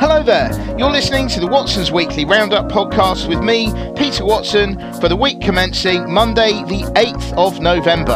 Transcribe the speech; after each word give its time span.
Hello 0.00 0.22
there. 0.22 0.50
You're 0.78 0.90
listening 0.90 1.28
to 1.28 1.40
the 1.40 1.46
Watson's 1.46 1.90
Weekly 1.90 2.24
Roundup 2.24 2.68
podcast 2.70 3.28
with 3.28 3.42
me, 3.42 3.72
Peter 3.96 4.24
Watson, 4.24 4.78
for 5.00 5.08
the 5.08 5.16
week 5.16 5.40
commencing 5.40 6.12
Monday, 6.12 6.52
the 6.64 6.84
8th 6.94 7.36
of 7.36 7.60
November. 7.60 8.14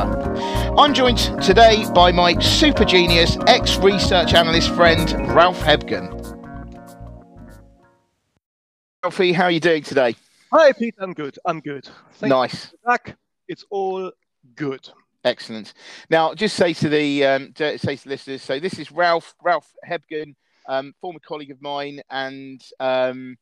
I'm 0.78 0.94
joined 0.94 1.18
today 1.42 1.84
by 1.94 2.12
my 2.12 2.38
super 2.38 2.84
genius 2.84 3.36
ex 3.46 3.76
research 3.76 4.32
analyst 4.32 4.70
friend, 4.70 5.12
Ralph 5.34 5.60
Hebgen. 5.60 6.18
Ralphie, 9.02 9.32
how 9.32 9.44
are 9.44 9.50
you 9.50 9.60
doing 9.60 9.82
today? 9.82 10.14
Hi, 10.52 10.72
Pete. 10.72 10.94
I'm 10.98 11.12
good. 11.12 11.36
I'm 11.44 11.60
good. 11.60 11.88
Thank 12.12 12.30
nice. 12.30 12.72
back. 12.86 13.16
It's 13.48 13.64
all 13.70 14.12
good. 14.54 14.88
Excellent. 15.24 15.72
Now, 16.10 16.34
just 16.34 16.56
say 16.56 16.72
to 16.74 16.88
the 16.88 17.24
um, 17.24 17.54
say 17.56 17.76
to 17.78 18.08
listeners. 18.08 18.42
So 18.42 18.58
this 18.58 18.78
is 18.78 18.90
Ralph 18.90 19.34
Ralph 19.42 19.72
Hebgen 19.88 20.34
um, 20.66 20.94
former 21.00 21.20
colleague 21.20 21.50
of 21.50 21.60
mine 21.60 22.00
and 22.10 22.62
um, 22.80 23.36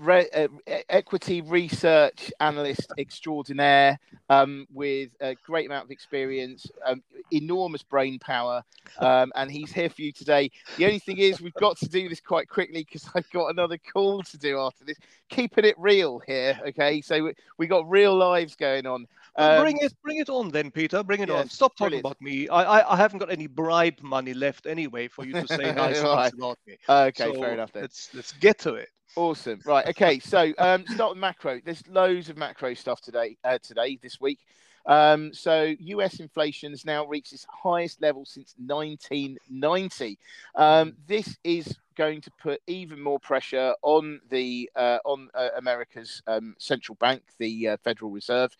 re- 0.00 0.28
uh, 0.34 0.48
equity 0.88 1.40
research 1.42 2.32
analyst 2.40 2.92
extraordinaire 2.98 3.98
um, 4.28 4.66
with 4.72 5.10
a 5.20 5.34
great 5.44 5.66
amount 5.66 5.84
of 5.84 5.90
experience, 5.90 6.66
um, 6.84 7.02
enormous 7.30 7.82
brain 7.82 8.18
power, 8.18 8.62
um, 8.98 9.32
and 9.36 9.50
he's 9.50 9.72
here 9.72 9.88
for 9.88 10.02
you 10.02 10.12
today. 10.12 10.50
The 10.76 10.86
only 10.86 10.98
thing 10.98 11.18
is, 11.18 11.40
we've 11.40 11.54
got 11.54 11.76
to 11.78 11.88
do 11.88 12.08
this 12.08 12.20
quite 12.20 12.48
quickly 12.48 12.84
because 12.84 13.08
I've 13.14 13.30
got 13.30 13.48
another 13.48 13.78
call 13.78 14.22
to 14.22 14.38
do 14.38 14.58
after 14.58 14.84
this. 14.84 14.98
Keeping 15.28 15.64
it 15.64 15.74
real 15.78 16.20
here, 16.20 16.58
okay? 16.68 17.00
So 17.00 17.24
we, 17.24 17.34
we 17.58 17.66
got 17.66 17.88
real 17.88 18.16
lives 18.16 18.54
going 18.54 18.86
on. 18.86 19.06
Um, 19.38 19.62
bring 19.62 19.76
it, 19.80 19.92
bring 20.02 20.16
it 20.16 20.28
on, 20.30 20.50
then, 20.50 20.70
Peter. 20.70 21.02
Bring 21.02 21.20
it 21.20 21.28
yes, 21.28 21.38
on. 21.38 21.48
Stop 21.48 21.76
talking 21.76 22.00
brilliant. 22.00 22.06
about 22.06 22.20
me. 22.22 22.48
I, 22.48 22.62
I, 22.62 22.94
I, 22.94 22.96
haven't 22.96 23.18
got 23.18 23.30
any 23.30 23.46
bribe 23.46 24.00
money 24.00 24.32
left 24.32 24.66
anyway 24.66 25.08
for 25.08 25.26
you 25.26 25.34
to 25.34 25.46
say 25.46 25.72
nice 25.74 26.00
right. 26.00 26.30
things 26.30 26.34
about 26.38 26.58
me. 26.66 26.76
Okay, 26.88 27.34
so 27.34 27.40
fair 27.40 27.52
enough. 27.52 27.72
Then. 27.72 27.82
Let's 27.82 28.08
let's 28.14 28.32
get 28.32 28.58
to 28.60 28.74
it. 28.74 28.88
Awesome. 29.14 29.60
Right. 29.66 29.86
Okay. 29.88 30.18
So 30.20 30.52
um, 30.58 30.86
start 30.86 31.10
with 31.10 31.18
macro. 31.18 31.60
There's 31.64 31.86
loads 31.88 32.30
of 32.30 32.38
macro 32.38 32.72
stuff 32.74 33.00
today. 33.02 33.36
Uh, 33.44 33.58
today, 33.62 33.98
this 34.02 34.20
week. 34.20 34.38
Um, 34.86 35.32
so 35.32 35.74
US 35.78 36.20
inflation 36.20 36.72
has 36.72 36.84
now 36.84 37.06
reached 37.06 37.32
its 37.32 37.46
highest 37.50 38.00
level 38.00 38.24
since 38.24 38.54
1990. 38.58 40.18
Um, 40.54 40.94
this 41.06 41.36
is 41.44 41.76
going 41.96 42.20
to 42.20 42.30
put 42.32 42.60
even 42.66 43.00
more 43.00 43.18
pressure 43.18 43.74
on 43.82 44.20
the 44.30 44.70
uh, 44.76 44.98
on 45.04 45.28
uh, 45.34 45.48
America's 45.56 46.22
um, 46.26 46.54
central 46.58 46.94
bank, 46.96 47.22
the 47.38 47.68
uh, 47.68 47.76
Federal 47.82 48.10
Reserve, 48.10 48.56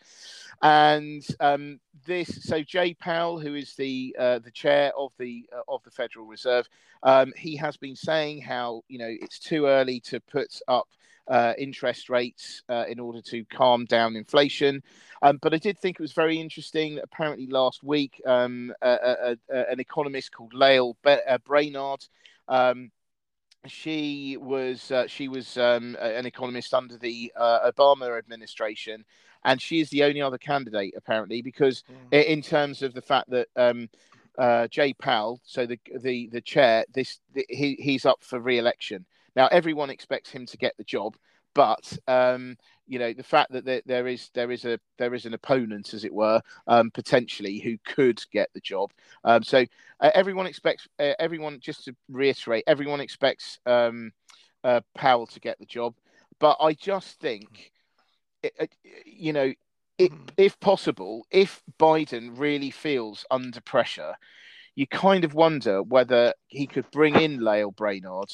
and 0.61 1.25
um, 1.39 1.79
this. 2.05 2.43
So 2.43 2.61
Jay 2.61 2.93
Powell, 2.93 3.39
who 3.39 3.55
is 3.55 3.75
the 3.75 4.15
uh, 4.19 4.39
the 4.39 4.51
chair 4.51 4.91
of 4.97 5.13
the 5.17 5.47
uh, 5.55 5.61
of 5.67 5.83
the 5.83 5.91
Federal 5.91 6.25
Reserve, 6.25 6.67
um, 7.03 7.31
he 7.37 7.55
has 7.57 7.77
been 7.77 7.95
saying 7.95 8.41
how 8.41 8.83
you 8.87 8.97
know 8.97 9.09
it's 9.09 9.39
too 9.39 9.67
early 9.67 9.99
to 10.01 10.19
put 10.19 10.59
up 10.67 10.87
uh, 11.27 11.53
interest 11.57 12.09
rates 12.09 12.63
uh, 12.69 12.85
in 12.87 12.99
order 12.99 13.21
to 13.21 13.45
calm 13.45 13.85
down 13.85 14.15
inflation. 14.15 14.81
Um, 15.21 15.39
but 15.41 15.53
I 15.53 15.57
did 15.57 15.77
think 15.79 15.99
it 15.99 16.01
was 16.01 16.13
very 16.13 16.39
interesting 16.39 16.95
that 16.95 17.03
apparently 17.03 17.47
last 17.47 17.83
week, 17.83 18.21
um, 18.25 18.73
an 18.81 19.79
economist 19.79 20.31
called 20.31 20.53
Lael 20.53 20.97
Brainard. 21.45 22.05
Um, 22.47 22.91
she 23.65 24.37
was 24.39 24.91
uh, 24.91 25.07
she 25.07 25.27
was 25.27 25.57
um, 25.57 25.97
an 25.99 26.25
economist 26.25 26.73
under 26.73 26.97
the 26.97 27.31
uh, 27.35 27.69
Obama 27.71 28.17
administration, 28.17 29.03
and 29.43 29.61
she 29.61 29.79
is 29.79 29.89
the 29.89 30.03
only 30.03 30.21
other 30.21 30.37
candidate 30.37 30.93
apparently 30.95 31.41
because 31.41 31.83
mm. 32.11 32.23
in 32.23 32.41
terms 32.41 32.81
of 32.81 32.93
the 32.93 33.01
fact 33.01 33.29
that 33.29 33.47
um, 33.55 33.89
uh, 34.37 34.67
Jay 34.67 34.93
Powell, 34.93 35.41
so 35.43 35.65
the 35.65 35.79
the 35.99 36.27
the 36.27 36.41
chair, 36.41 36.85
this 36.93 37.19
the, 37.33 37.45
he 37.49 37.75
he's 37.79 38.05
up 38.05 38.23
for 38.23 38.39
re-election. 38.39 39.05
Now 39.37 39.47
everyone 39.47 39.91
expects 39.91 40.31
him 40.31 40.45
to 40.47 40.57
get 40.57 40.73
the 40.77 40.83
job, 40.83 41.15
but 41.53 41.97
um, 42.07 42.57
you 42.87 42.97
know 42.99 43.13
the 43.13 43.23
fact 43.23 43.51
that 43.51 43.65
there, 43.65 43.83
there 43.85 44.07
is 44.07 44.31
there 44.33 44.51
is 44.51 44.65
a 44.65 44.79
there 44.97 45.13
is 45.13 45.25
an 45.25 45.33
opponent, 45.35 45.93
as 45.93 46.03
it 46.03 46.13
were, 46.13 46.41
um, 46.65 46.89
potentially 46.91 47.59
who 47.59 47.77
could 47.85 48.19
get 48.31 48.49
the 48.53 48.59
job. 48.59 48.91
Um, 49.23 49.43
so 49.43 49.59
uh, 49.99 50.11
everyone 50.13 50.47
expects 50.47 50.87
uh, 50.99 51.13
everyone 51.19 51.59
just 51.59 51.85
to 51.85 51.95
reiterate, 52.09 52.63
everyone 52.65 52.99
expects 52.99 53.59
um, 53.67 54.11
uh, 54.63 54.81
Powell 54.95 55.27
to 55.27 55.39
get 55.39 55.59
the 55.59 55.65
job, 55.65 55.93
but 56.39 56.57
I 56.59 56.73
just 56.73 57.19
think, 57.19 57.71
it, 58.41 58.53
it, 58.59 58.75
you 59.05 59.33
know, 59.33 59.53
it, 59.99 60.11
mm-hmm. 60.11 60.25
if 60.37 60.59
possible, 60.59 61.27
if 61.29 61.61
Biden 61.79 62.39
really 62.39 62.71
feels 62.71 63.23
under 63.29 63.61
pressure, 63.61 64.15
you 64.75 64.87
kind 64.87 65.23
of 65.23 65.33
wonder 65.35 65.83
whether 65.83 66.33
he 66.47 66.65
could 66.65 66.89
bring 66.91 67.15
in 67.15 67.39
Lael 67.39 67.71
Brainard. 67.71 68.31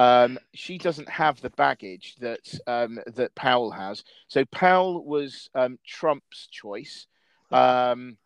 Um, 0.00 0.38
she 0.54 0.78
doesn't 0.78 1.10
have 1.10 1.42
the 1.42 1.50
baggage 1.50 2.16
that 2.20 2.58
um, 2.66 3.00
that 3.06 3.34
Powell 3.34 3.70
has. 3.70 4.02
So 4.28 4.46
Powell 4.46 5.04
was 5.04 5.50
um, 5.54 5.78
Trump's 5.86 6.48
choice, 6.50 7.06
um, 7.52 8.16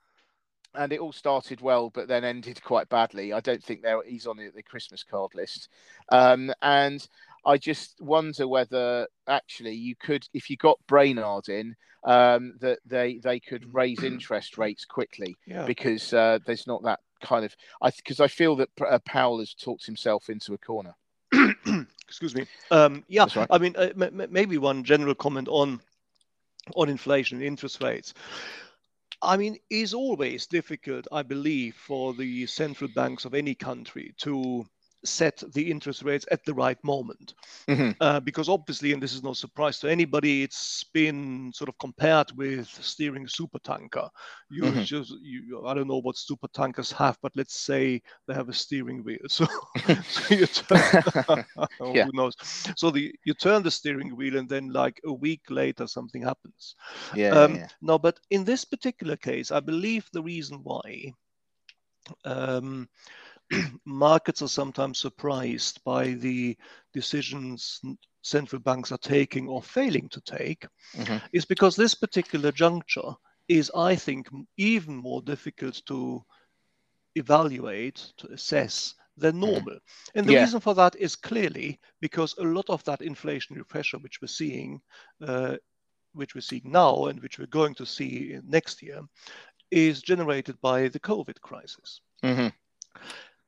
and 0.77 0.93
it 0.93 1.01
all 1.01 1.13
started 1.13 1.61
well, 1.61 1.91
but 1.91 2.07
then 2.07 2.23
ended 2.23 2.63
quite 2.63 2.89
badly. 2.89 3.33
I 3.33 3.41
don't 3.41 3.63
think 3.63 3.85
he's 4.07 4.29
on 4.29 4.37
the, 4.37 4.51
the 4.55 4.63
Christmas 4.63 5.03
card 5.03 5.35
list, 5.35 5.69
um, 6.13 6.53
and 6.63 7.05
I 7.45 7.59
just 7.59 8.01
wonder 8.01 8.47
whether 8.47 9.09
actually 9.27 9.75
you 9.75 9.97
could, 9.97 10.29
if 10.33 10.51
you 10.51 10.57
got 10.57 10.79
Brainard 10.87 11.49
in, 11.49 11.75
um, 12.05 12.55
that 12.61 12.79
they 12.87 13.19
they 13.19 13.41
could 13.41 13.75
raise 13.75 14.01
interest 14.05 14.59
rates 14.59 14.85
quickly 14.85 15.35
yeah. 15.45 15.67
because 15.67 16.15
uh, 16.15 16.39
there's 16.47 16.69
not 16.69 16.85
that 16.85 17.01
kind 17.21 17.45
of 17.45 17.57
I 17.83 17.91
because 17.91 18.21
I 18.21 18.29
feel 18.29 18.55
that 18.57 18.69
uh, 18.81 19.01
Powell 19.05 19.41
has 19.41 19.55
talked 19.55 19.87
himself 19.87 20.29
into 20.29 20.55
a 20.55 20.59
corner. 20.59 20.95
Excuse 22.09 22.35
me. 22.35 22.47
Um, 22.71 23.05
yeah, 23.09 23.27
right. 23.35 23.49
I 23.51 23.59
mean, 23.59 23.75
uh, 23.77 23.91
m- 24.01 24.27
maybe 24.31 24.59
one 24.59 24.85
general 24.85 25.15
comment 25.15 25.49
on 25.49 25.81
on 26.75 26.89
inflation, 26.89 27.39
and 27.39 27.47
interest 27.47 27.83
rates. 27.83 28.15
I 29.23 29.37
mean, 29.37 29.57
it's 29.71 29.95
always 29.95 30.47
difficult, 30.47 31.07
I 31.11 31.23
believe, 31.23 31.75
for 31.77 32.15
the 32.15 32.47
central 32.47 32.91
banks 32.95 33.25
of 33.25 33.35
any 33.35 33.55
country 33.55 34.15
to 34.19 34.67
set 35.05 35.43
the 35.53 35.71
interest 35.71 36.03
rates 36.03 36.27
at 36.31 36.45
the 36.45 36.55
right 36.55 36.83
moment. 36.83 37.35
Mm-hmm. 37.69 37.91
Uh, 38.01 38.21
because 38.21 38.49
obviously, 38.49 38.93
and 38.93 39.03
this 39.03 39.15
is 39.15 39.23
no 39.23 39.33
surprise 39.33 39.79
to 39.81 39.91
anybody, 39.91 40.43
it's 40.43 40.85
been 40.93 41.53
sort 41.55 41.69
of 41.69 41.79
compared 41.79 42.33
with 42.37 42.69
steering 42.69 43.25
a 43.25 43.29
super 43.29 43.59
tanker. 43.59 44.09
You 44.51 44.65
mm-hmm. 44.65 44.83
just, 44.83 45.15
you, 45.23 45.65
I 45.67 45.75
don't 45.75 45.89
know 45.89 46.01
what 46.01 46.17
super 46.17 46.49
tankers 46.49 46.93
have, 46.93 47.19
but 47.23 47.33
let's 47.37 47.59
say 47.61 48.03
they 48.27 48.35
have 48.35 48.49
a 48.49 48.55
steering 48.55 49.03
wheel. 49.05 49.19
So, 49.35 49.47
so 50.09 50.35
you 50.35 50.47
turn, 50.47 50.79
yeah. 51.93 52.05
who 52.05 52.13
knows? 52.13 52.37
So 52.77 52.93
the 52.93 53.13
you 53.25 53.35
turn 53.35 53.65
the 53.65 53.71
steering 53.71 54.15
wheel, 54.15 54.37
and 54.37 54.49
then 54.49 54.73
like 54.73 55.01
a 55.05 55.13
week 55.13 55.41
later, 55.51 55.89
something 55.89 56.23
happens. 56.23 56.77
Yeah. 57.17 57.31
Um, 57.31 57.57
yeah. 57.57 57.69
No, 57.83 57.99
but 57.99 58.21
in 58.31 58.45
this 58.45 58.65
particular 58.65 59.17
case, 59.17 59.51
I 59.51 59.59
believe 59.59 60.09
the 60.13 60.23
reason 60.23 60.61
why. 60.63 61.13
Um, 62.25 62.89
markets 63.85 64.43
are 64.43 64.49
sometimes 64.49 64.99
surprised 64.99 65.83
by 65.85 66.13
the 66.13 66.57
decisions 66.93 67.81
central 68.25 68.61
banks 68.61 68.91
are 68.91 68.99
taking 68.99 69.49
or 69.49 69.63
failing 69.63 70.09
to 70.09 70.21
take 70.23 70.67
mm-hmm. 70.97 71.19
is 71.33 71.45
because 71.45 71.77
this 71.77 71.95
particular 71.95 72.51
juncture 72.51 73.13
is, 73.49 73.71
I 73.77 73.95
think, 73.95 74.29
even 74.57 74.97
more 74.97 75.21
difficult 75.21 75.83
to 75.87 76.25
evaluate, 77.15 78.13
to 78.17 78.29
assess 78.33 78.95
than 79.17 79.35
mm-hmm. 79.35 79.53
normal. 79.53 79.79
And 80.15 80.27
the 80.27 80.33
yeah. 80.33 80.41
reason 80.41 80.61
for 80.61 80.75
that 80.75 80.97
is 80.97 81.15
clearly 81.15 81.79
because 82.01 82.35
a 82.39 82.45
lot 82.45 82.69
of 82.71 82.83
that 82.85 83.01
inflationary 83.01 83.69
pressure 83.69 83.99
which 83.99 84.21
we're 84.23 84.29
seeing, 84.29 84.81
uh, 85.21 85.57
which 86.15 86.35
we're 86.35 86.41
seeing 86.41 86.63
now 86.65 87.07
and 87.07 87.21
which 87.21 87.39
we're 87.39 87.47
going 87.47 87.75
to 87.75 87.87
see 87.87 88.39
next 88.49 88.83
year, 88.83 89.03
is 89.71 90.01
generated 90.01 90.59
by 90.63 90.89
the 90.89 91.01
COVID 91.01 91.41
crisis. 91.43 92.01
Mm-hmm 92.25 92.49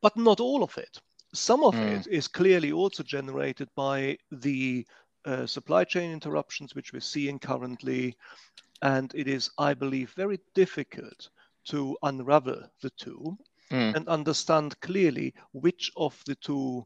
but 0.07 0.17
not 0.17 0.39
all 0.39 0.63
of 0.63 0.79
it. 0.79 1.01
Some 1.35 1.65
of 1.65 1.75
mm. 1.75 1.99
it 1.99 2.07
is 2.07 2.29
clearly 2.29 2.71
also 2.71 3.03
generated 3.03 3.69
by 3.75 4.17
the 4.31 4.87
uh, 5.25 5.47
supply 5.47 5.83
chain 5.83 6.13
interruptions 6.13 6.77
which 6.77 6.93
we're 6.93 7.01
seeing 7.01 7.41
currently. 7.41 8.17
And 8.83 9.13
it 9.17 9.27
is, 9.27 9.51
I 9.59 9.75
believe, 9.75 10.13
very 10.13 10.39
difficult 10.55 11.31
to 11.71 11.97
unravel 12.05 12.71
the 12.83 12.91
two 12.91 13.37
mm. 13.73 13.97
and 13.97 14.07
understand 14.07 14.81
clearly 14.81 15.35
which 15.51 15.91
of 15.97 16.23
the 16.25 16.37
two 16.37 16.85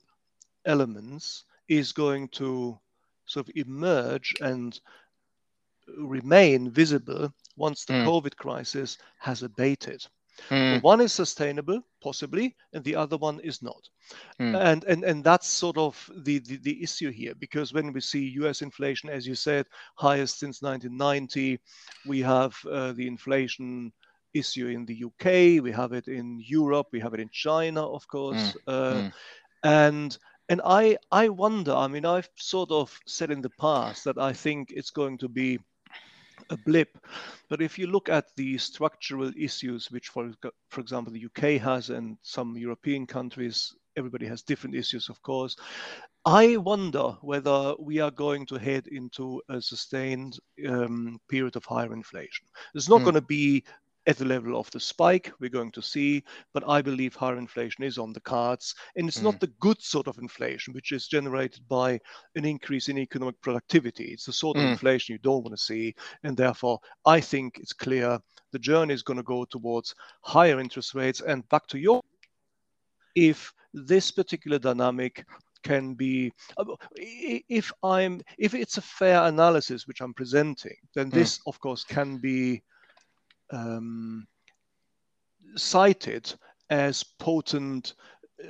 elements 0.65 1.45
is 1.69 1.93
going 1.93 2.29
to 2.29 2.79
sort 3.27 3.51
of 3.51 3.55
emerge 3.55 4.33
and 4.41 4.81
remain 5.99 6.71
visible 6.71 7.31
once 7.57 7.85
the 7.85 7.93
mm. 7.93 8.07
COVID 8.07 8.35
crisis 8.37 8.97
has 9.19 9.43
abated. 9.43 10.07
Mm. 10.49 10.83
One 10.83 11.01
is 11.01 11.13
sustainable, 11.13 11.83
possibly, 12.03 12.57
and 12.73 12.83
the 12.85 12.97
other 12.97 13.17
one 13.17 13.41
is 13.41 13.63
not. 13.63 13.89
Mm. 14.41 14.59
And, 14.59 14.85
and 14.85 15.05
and 15.05 15.25
that's 15.25 15.47
sort 15.47 15.77
of 15.77 16.11
the, 16.25 16.39
the, 16.41 16.57
the 16.59 16.83
issue 16.83 17.11
here, 17.11 17.35
because 17.35 17.73
when 17.73 17.93
we 17.93 18.01
see 18.01 18.29
U.S. 18.41 18.63
inflation, 18.63 19.11
as 19.11 19.27
you 19.27 19.35
said, 19.35 19.67
highest 19.97 20.39
since 20.39 20.63
1990, 20.63 21.61
we 22.07 22.21
have 22.21 22.57
uh, 22.71 22.93
the 22.93 23.07
inflation 23.07 23.93
issue 24.35 24.69
in 24.69 24.87
the 24.87 25.05
UK, 25.05 25.63
we 25.63 25.73
have 25.73 25.93
it 25.93 26.09
in 26.09 26.41
Europe, 26.45 26.89
we 26.93 27.01
have 27.01 27.15
it 27.15 27.21
in 27.21 27.29
China, 27.33 27.87
of 27.87 28.07
course, 28.09 28.53
mm. 28.53 28.57
Uh, 28.67 28.95
mm. 28.95 29.13
and 29.65 30.19
and 30.49 30.61
I 30.65 30.97
I 31.13 31.29
wonder. 31.29 31.73
I 31.73 31.87
mean, 31.87 32.05
I've 32.05 32.29
sort 32.37 32.71
of 32.73 32.99
said 33.07 33.31
in 33.31 33.41
the 33.41 33.51
past 33.61 34.05
that 34.05 34.19
I 34.19 34.33
think 34.33 34.73
it's 34.73 34.91
going 34.91 35.19
to 35.19 35.29
be 35.29 35.61
a 36.51 36.57
blip. 36.57 36.99
But 37.49 37.61
if 37.61 37.79
you 37.79 37.87
look 37.87 38.09
at 38.09 38.27
the 38.37 38.59
structural 38.59 39.33
issues, 39.37 39.91
which, 39.91 40.09
for, 40.09 40.33
for 40.69 40.81
example, 40.81 41.13
the 41.13 41.27
UK 41.27 41.61
has 41.61 41.91
and 41.91 42.17
some 42.23 42.57
European 42.57 43.07
countries, 43.07 43.75
everybody 43.97 44.27
has 44.27 44.43
different 44.43 44.77
issues, 44.77 45.09
of 45.09 45.21
course. 45.23 45.57
I 46.25 46.59
wonder 46.59 47.17
whether 47.23 47.75
we 47.79 47.99
are 48.01 48.11
going 48.11 48.45
to 48.47 48.57
head 48.57 48.87
into 48.89 49.41
a 49.49 49.61
sustained 49.61 50.39
um, 50.69 51.19
period 51.29 51.57
of 51.57 51.65
higher 51.65 51.93
inflation. 51.95 52.47
It's 52.75 52.91
not 52.91 53.01
mm. 53.01 53.05
going 53.05 53.15
to 53.15 53.23
be 53.23 53.65
at 54.07 54.17
the 54.17 54.25
level 54.25 54.59
of 54.59 54.71
the 54.71 54.81
spike 54.81 55.33
we're 55.41 55.51
going 55.51 55.73
to 55.73 55.83
see. 55.83 56.23
But 56.55 56.69
I 56.69 56.83
believe 56.83 57.15
higher 57.15 57.37
inflation 57.37 57.85
is 57.85 57.99
on 57.99 58.13
the 58.13 58.21
cards. 58.21 58.75
And 58.97 59.09
it's 59.09 59.21
mm. 59.21 59.25
not 59.25 59.41
the 59.41 59.53
good 59.61 59.81
sort 59.83 60.09
of 60.09 60.19
inflation, 60.19 60.73
which 60.75 60.93
is 60.93 61.07
generated 61.07 61.67
by 61.69 62.01
an 62.35 62.45
increase 62.45 62.89
in 62.89 62.99
economic 62.99 63.41
productivity. 63.43 64.05
It's 64.07 64.27
the 64.27 64.33
sort 64.33 64.57
of 64.57 64.65
mm. 64.65 64.73
inflation 64.73 65.13
you 65.13 65.19
don't 65.19 65.45
want 65.45 65.57
to 65.57 65.63
see. 65.63 65.95
And 66.23 66.37
therefore, 66.37 66.81
I 67.05 67.21
think 67.21 67.59
it's 67.59 67.73
clear 67.73 68.19
the 68.53 68.59
journey 68.59 68.95
is 68.95 69.03
going 69.03 69.19
to 69.19 69.23
go 69.23 69.45
towards 69.45 69.95
higher 70.23 70.61
interest 70.61 70.95
rates. 70.95 71.21
And 71.21 71.49
back 71.49 71.67
to 71.69 71.79
your, 71.79 72.01
if 73.15 73.53
this 73.75 74.11
particular 74.11 74.59
dynamic 74.59 75.25
can 75.63 75.93
be 75.93 76.33
uh, 76.57 76.65
if 76.97 77.71
i'm 77.83 78.21
if 78.39 78.55
it's 78.55 78.79
a 78.79 78.83
fair 78.83 79.25
analysis 79.25 79.87
which 79.87 80.01
i'm 80.01 80.15
presenting 80.15 80.75
then 80.95 81.11
mm. 81.11 81.15
this 81.15 81.37
mm. 81.39 81.43
of 81.47 81.61
course 81.61 81.85
can 81.85 82.17
be 82.17 82.63
um, 83.51 84.27
cited 85.57 86.33
as 86.71 87.03
potent 87.03 87.95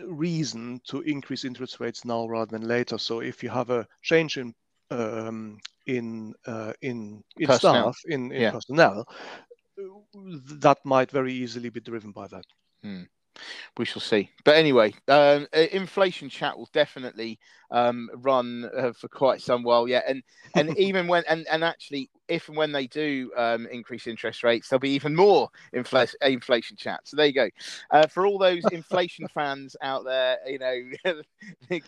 reason 0.05 0.81
to 0.87 1.01
increase 1.01 1.45
interest 1.45 1.81
rates 1.81 2.05
now 2.05 2.27
rather 2.27 2.51
than 2.51 2.69
later. 2.69 2.99
So 2.99 3.21
if 3.21 3.43
you 3.43 3.51
have 3.51 3.71
a 3.71 3.87
change 4.03 4.39
in 4.39 4.55
um, 4.91 5.59
in 5.87 6.35
uh, 6.47 6.73
in 6.83 7.23
in 7.39 7.47
personnel. 7.47 7.93
staff 7.93 7.97
in, 8.07 8.33
in 8.33 8.43
yeah. 8.43 8.51
personnel, 8.51 9.07
that 10.59 10.79
might 10.85 11.11
very 11.11 11.33
easily 11.33 11.71
be 11.71 11.81
driven 11.81 12.13
by 12.13 12.27
that. 12.29 12.45
Hmm 12.83 13.03
we 13.77 13.85
shall 13.85 14.01
see. 14.01 14.31
But 14.45 14.57
anyway, 14.57 14.95
um, 15.09 15.47
inflation 15.53 16.29
chat 16.29 16.57
will 16.57 16.69
definitely 16.73 17.39
um, 17.71 18.11
run 18.15 18.69
uh, 18.77 18.93
for 18.93 19.09
quite 19.09 19.41
some 19.41 19.63
while 19.63 19.89
yet. 19.89 20.05
And 20.09 20.23
and 20.55 20.71
even 20.79 21.07
when 21.07 21.25
and, 21.29 21.47
and 21.51 21.65
actually, 21.65 22.11
if 22.29 22.49
and 22.49 22.57
when 22.57 22.73
they 22.73 22.87
do 22.87 23.31
um, 23.37 23.67
increase 23.67 24.07
interest 24.07 24.43
rates, 24.43 24.69
there'll 24.69 24.81
be 24.81 24.91
even 24.91 25.15
more 25.15 25.49
infl- 25.75 26.15
inflation 26.23 26.77
chat. 26.77 27.01
So 27.05 27.17
there 27.17 27.27
you 27.27 27.33
go. 27.33 27.49
Uh, 27.91 28.07
for 28.07 28.27
all 28.27 28.39
those 28.39 28.65
inflation 28.67 29.27
fans 29.35 29.77
out 29.83 30.05
there, 30.05 30.39
you 30.47 30.59
know, 30.59 31.21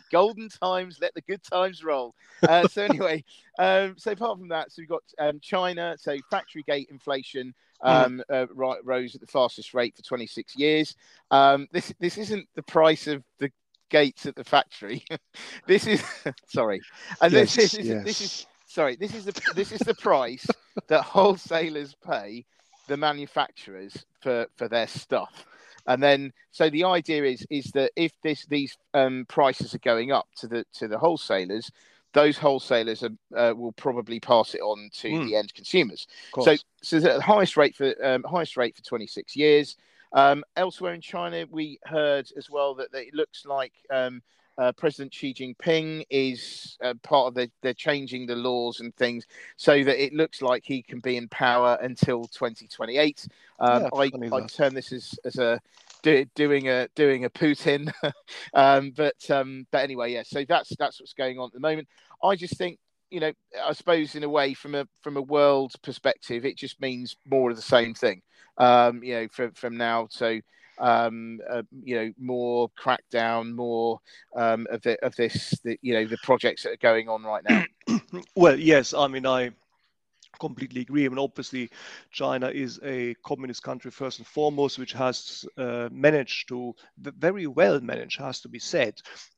golden 0.10 0.48
times, 0.48 0.98
let 1.00 1.14
the 1.14 1.22
good 1.22 1.42
times 1.42 1.84
roll. 1.84 2.14
Uh, 2.42 2.66
so 2.66 2.82
anyway, 2.82 3.24
um, 3.58 3.94
so 3.96 4.12
apart 4.12 4.38
from 4.38 4.48
that, 4.48 4.72
so 4.72 4.82
we've 4.82 4.88
got 4.88 5.02
um, 5.18 5.38
China, 5.40 5.94
so 5.98 6.16
factory 6.30 6.62
gate 6.64 6.88
inflation. 6.90 7.54
Hmm. 7.82 7.88
um, 7.88 8.22
uh, 8.30 8.46
rose 8.84 9.14
at 9.14 9.20
the 9.20 9.26
fastest 9.26 9.74
rate 9.74 9.96
for 9.96 10.02
26 10.02 10.56
years. 10.56 10.94
Um, 11.30 11.66
this 11.72 11.92
this 11.98 12.16
isn't 12.16 12.48
the 12.54 12.62
price 12.62 13.08
of 13.08 13.24
the 13.38 13.50
gates 13.90 14.26
at 14.26 14.36
the 14.36 14.44
factory. 14.44 15.04
this 15.66 15.86
is 15.86 16.02
sorry, 16.46 16.80
and 17.20 17.32
yes, 17.32 17.56
this, 17.56 17.74
is, 17.74 17.86
yes. 17.86 18.04
this 18.04 18.20
is 18.20 18.46
sorry. 18.66 18.96
This 18.96 19.14
is 19.14 19.24
the 19.24 19.52
this 19.54 19.72
is 19.72 19.80
the 19.80 19.94
price 19.94 20.46
that 20.88 21.02
wholesalers 21.02 21.96
pay 22.06 22.44
the 22.86 22.96
manufacturers 22.96 24.04
for 24.20 24.46
for 24.56 24.68
their 24.68 24.86
stuff. 24.86 25.44
And 25.86 26.00
then, 26.00 26.32
so 26.52 26.70
the 26.70 26.84
idea 26.84 27.24
is 27.24 27.44
is 27.50 27.64
that 27.72 27.90
if 27.96 28.12
this 28.22 28.46
these 28.46 28.76
um, 28.94 29.26
prices 29.28 29.74
are 29.74 29.78
going 29.78 30.12
up 30.12 30.28
to 30.36 30.46
the 30.46 30.64
to 30.74 30.86
the 30.86 30.98
wholesalers, 30.98 31.70
those 32.12 32.36
wholesalers 32.36 33.02
are, 33.02 33.10
uh, 33.36 33.54
will 33.54 33.72
probably 33.72 34.20
pass 34.20 34.54
it 34.54 34.60
on 34.60 34.90
to 34.92 35.08
mm. 35.08 35.26
the 35.26 35.36
end 35.36 35.52
consumers. 35.54 36.06
So, 36.42 36.56
so 36.82 37.00
the 37.00 37.20
highest 37.20 37.56
rate 37.56 37.74
for 37.74 37.94
um, 38.04 38.24
highest 38.24 38.56
rate 38.56 38.76
for 38.76 38.82
26 38.82 39.36
years. 39.36 39.76
Um, 40.12 40.44
elsewhere 40.56 40.92
in 40.92 41.00
China, 41.00 41.46
we 41.50 41.78
heard 41.84 42.30
as 42.36 42.50
well 42.50 42.74
that, 42.74 42.92
that 42.92 43.06
it 43.06 43.14
looks 43.14 43.46
like 43.46 43.72
um, 43.90 44.22
uh, 44.58 44.72
President 44.72 45.14
Xi 45.14 45.32
Jinping 45.32 46.04
is 46.10 46.76
uh, 46.82 46.94
part 47.02 47.28
of 47.28 47.34
the, 47.34 47.50
they're 47.62 47.72
changing 47.72 48.26
the 48.26 48.36
laws 48.36 48.80
and 48.80 48.94
things 48.96 49.26
so 49.56 49.82
that 49.82 50.02
it 50.02 50.12
looks 50.12 50.42
like 50.42 50.62
he 50.64 50.82
can 50.82 51.00
be 51.00 51.16
in 51.16 51.28
power 51.28 51.78
until 51.80 52.24
2028. 52.24 53.26
Um, 53.58 53.82
yeah, 53.82 53.88
I, 53.94 54.36
I 54.36 54.46
term 54.46 54.74
this 54.74 54.92
as, 54.92 55.18
as 55.24 55.38
a 55.38 55.58
do, 56.02 56.24
doing 56.34 56.68
a 56.68 56.88
doing 56.94 57.24
a 57.24 57.30
Putin, 57.30 57.92
um, 58.54 58.92
but 58.96 59.30
um, 59.30 59.66
but 59.70 59.82
anyway, 59.82 60.12
yeah. 60.12 60.22
So 60.24 60.44
that's 60.48 60.72
that's 60.78 61.00
what's 61.00 61.14
going 61.14 61.38
on 61.38 61.46
at 61.46 61.52
the 61.52 61.60
moment. 61.60 61.88
I 62.22 62.36
just 62.36 62.56
think 62.56 62.78
you 63.10 63.20
know, 63.20 63.32
I 63.62 63.72
suppose 63.72 64.14
in 64.14 64.24
a 64.24 64.28
way, 64.28 64.54
from 64.54 64.74
a 64.74 64.86
from 65.02 65.16
a 65.16 65.22
world 65.22 65.72
perspective, 65.82 66.44
it 66.44 66.56
just 66.56 66.80
means 66.80 67.16
more 67.26 67.50
of 67.50 67.56
the 67.56 67.62
same 67.62 67.94
thing. 67.94 68.22
Um, 68.58 69.02
you 69.02 69.14
know, 69.14 69.28
from 69.28 69.52
from 69.52 69.76
now 69.76 70.08
to 70.18 70.42
um, 70.78 71.40
uh, 71.48 71.62
you 71.84 71.96
know, 71.96 72.12
more 72.18 72.68
crackdown, 72.70 73.54
more 73.54 74.00
um, 74.36 74.66
of 74.70 74.82
the, 74.82 75.02
of 75.04 75.14
this, 75.16 75.54
the, 75.64 75.78
you 75.82 75.94
know, 75.94 76.06
the 76.06 76.18
projects 76.22 76.62
that 76.62 76.72
are 76.72 76.76
going 76.76 77.08
on 77.08 77.22
right 77.22 77.44
now. 77.48 77.64
well, 78.34 78.58
yes, 78.58 78.94
I 78.94 79.06
mean, 79.06 79.26
I 79.26 79.52
completely 80.42 80.80
agree. 80.82 81.06
I 81.06 81.08
mean, 81.08 81.18
obviously, 81.18 81.70
China 82.10 82.48
is 82.48 82.80
a 82.82 83.14
communist 83.24 83.62
country 83.62 83.90
first 83.90 84.18
and 84.18 84.26
foremost, 84.26 84.78
which 84.78 84.92
has 84.92 85.46
uh, 85.56 85.88
managed 85.92 86.48
to 86.48 86.74
very 86.98 87.46
well 87.46 87.80
managed, 87.80 88.18
has 88.18 88.40
to 88.40 88.48
be 88.48 88.58
said, 88.58 88.94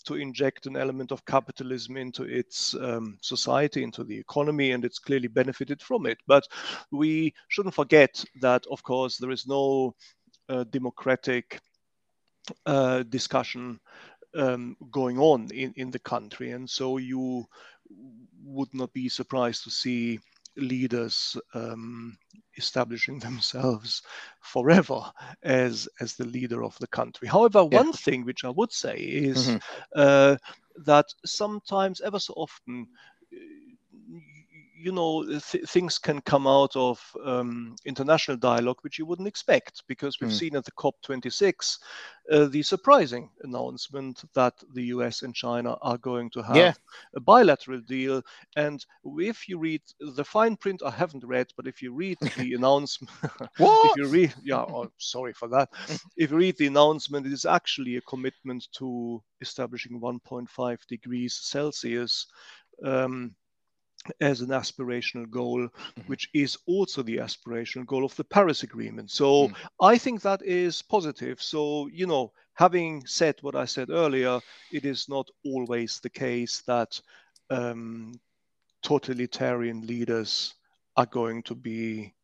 to 0.06 0.14
inject 0.14 0.66
an 0.66 0.76
element 0.76 1.12
of 1.12 1.24
capitalism 1.26 1.96
into 1.96 2.22
its 2.24 2.74
um, 2.74 3.18
society, 3.20 3.82
into 3.82 4.02
the 4.04 4.18
economy, 4.18 4.72
and 4.72 4.84
it's 4.84 4.98
clearly 4.98 5.28
benefited 5.28 5.82
from 5.82 6.06
it. 6.06 6.18
But 6.26 6.44
we 6.90 7.34
shouldn't 7.48 7.74
forget 7.74 8.24
that, 8.40 8.62
of 8.70 8.82
course, 8.82 9.18
there 9.18 9.34
is 9.34 9.46
no 9.46 9.94
uh, 10.48 10.64
democratic 10.70 11.60
uh, 12.66 13.02
discussion 13.10 13.78
um, 14.34 14.76
going 14.90 15.18
on 15.18 15.48
in, 15.52 15.72
in 15.76 15.90
the 15.90 15.98
country. 15.98 16.52
And 16.52 16.68
so 16.68 16.98
you 16.98 17.44
would 18.44 18.72
not 18.72 18.92
be 18.92 19.08
surprised 19.08 19.64
to 19.64 19.70
see 19.70 20.18
leaders 20.56 21.36
um, 21.54 22.16
establishing 22.56 23.18
themselves 23.18 24.02
forever 24.40 25.00
as 25.42 25.88
as 26.00 26.14
the 26.14 26.24
leader 26.24 26.62
of 26.64 26.78
the 26.78 26.86
country. 26.86 27.28
However, 27.28 27.66
yeah. 27.70 27.78
one 27.78 27.92
thing 27.92 28.24
which 28.24 28.44
I 28.44 28.50
would 28.50 28.72
say 28.72 28.96
is 28.96 29.48
mm-hmm. 29.48 29.56
uh, 29.94 30.36
that 30.84 31.06
sometimes, 31.24 32.00
ever 32.00 32.18
so 32.18 32.34
often, 32.36 32.88
you 34.84 34.92
know 34.92 35.24
th- 35.24 35.64
things 35.68 35.98
can 35.98 36.20
come 36.20 36.46
out 36.46 36.76
of 36.76 37.00
um, 37.24 37.74
international 37.86 38.36
dialogue 38.36 38.76
which 38.82 38.98
you 38.98 39.06
wouldn't 39.06 39.28
expect 39.28 39.82
because 39.88 40.20
we've 40.20 40.30
mm. 40.30 40.38
seen 40.38 40.56
at 40.56 40.64
the 40.64 40.72
COP26 40.72 41.78
uh, 42.30 42.46
the 42.46 42.62
surprising 42.62 43.30
announcement 43.42 44.22
that 44.34 44.54
the 44.72 44.84
US 44.84 45.22
and 45.22 45.34
China 45.34 45.76
are 45.82 45.98
going 45.98 46.30
to 46.30 46.42
have 46.42 46.56
yeah. 46.56 46.72
a 47.14 47.20
bilateral 47.20 47.80
deal. 47.80 48.22
And 48.56 48.84
if 49.18 49.48
you 49.48 49.58
read 49.58 49.82
the 50.00 50.24
fine 50.24 50.56
print, 50.56 50.82
I 50.84 50.90
haven't 50.90 51.24
read, 51.24 51.48
but 51.56 51.66
if 51.66 51.82
you 51.82 51.92
read 51.92 52.18
the 52.38 52.54
announcement, 52.54 53.12
if 53.58 53.96
you 53.96 54.06
read, 54.06 54.34
yeah, 54.42 54.62
oh, 54.62 54.90
sorry 54.98 55.34
for 55.34 55.48
that. 55.48 55.68
if 56.16 56.30
you 56.30 56.36
read 56.36 56.56
the 56.56 56.66
announcement, 56.66 57.26
it 57.26 57.32
is 57.32 57.44
actually 57.44 57.96
a 57.96 58.02
commitment 58.02 58.68
to 58.72 59.22
establishing 59.40 60.00
1.5 60.00 60.78
degrees 60.88 61.34
Celsius. 61.42 62.26
Um, 62.82 63.34
as 64.20 64.40
an 64.40 64.48
aspirational 64.48 65.28
goal, 65.28 65.60
mm-hmm. 65.62 66.00
which 66.02 66.28
is 66.34 66.58
also 66.66 67.02
the 67.02 67.18
aspirational 67.18 67.86
goal 67.86 68.04
of 68.04 68.14
the 68.16 68.24
Paris 68.24 68.62
Agreement. 68.62 69.10
So 69.10 69.48
mm. 69.48 69.54
I 69.80 69.98
think 69.98 70.22
that 70.22 70.42
is 70.42 70.82
positive. 70.82 71.42
So, 71.42 71.88
you 71.88 72.06
know, 72.06 72.32
having 72.54 73.04
said 73.06 73.36
what 73.40 73.56
I 73.56 73.64
said 73.64 73.90
earlier, 73.90 74.40
it 74.72 74.84
is 74.84 75.08
not 75.08 75.28
always 75.44 76.00
the 76.00 76.10
case 76.10 76.62
that 76.66 77.00
um, 77.50 78.18
totalitarian 78.82 79.86
leaders 79.86 80.54
are 80.96 81.06
going 81.06 81.42
to 81.44 81.54
be. 81.54 82.14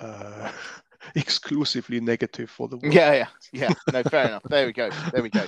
Uh, 0.00 0.50
exclusively 1.14 2.00
negative 2.00 2.50
for 2.50 2.68
the 2.68 2.76
world. 2.76 2.92
Yeah, 2.92 3.12
yeah, 3.12 3.26
yeah. 3.52 3.74
No, 3.92 4.02
fair 4.02 4.26
enough. 4.26 4.42
There 4.44 4.66
we 4.66 4.72
go. 4.72 4.90
There 5.12 5.22
we 5.22 5.30
go. 5.30 5.44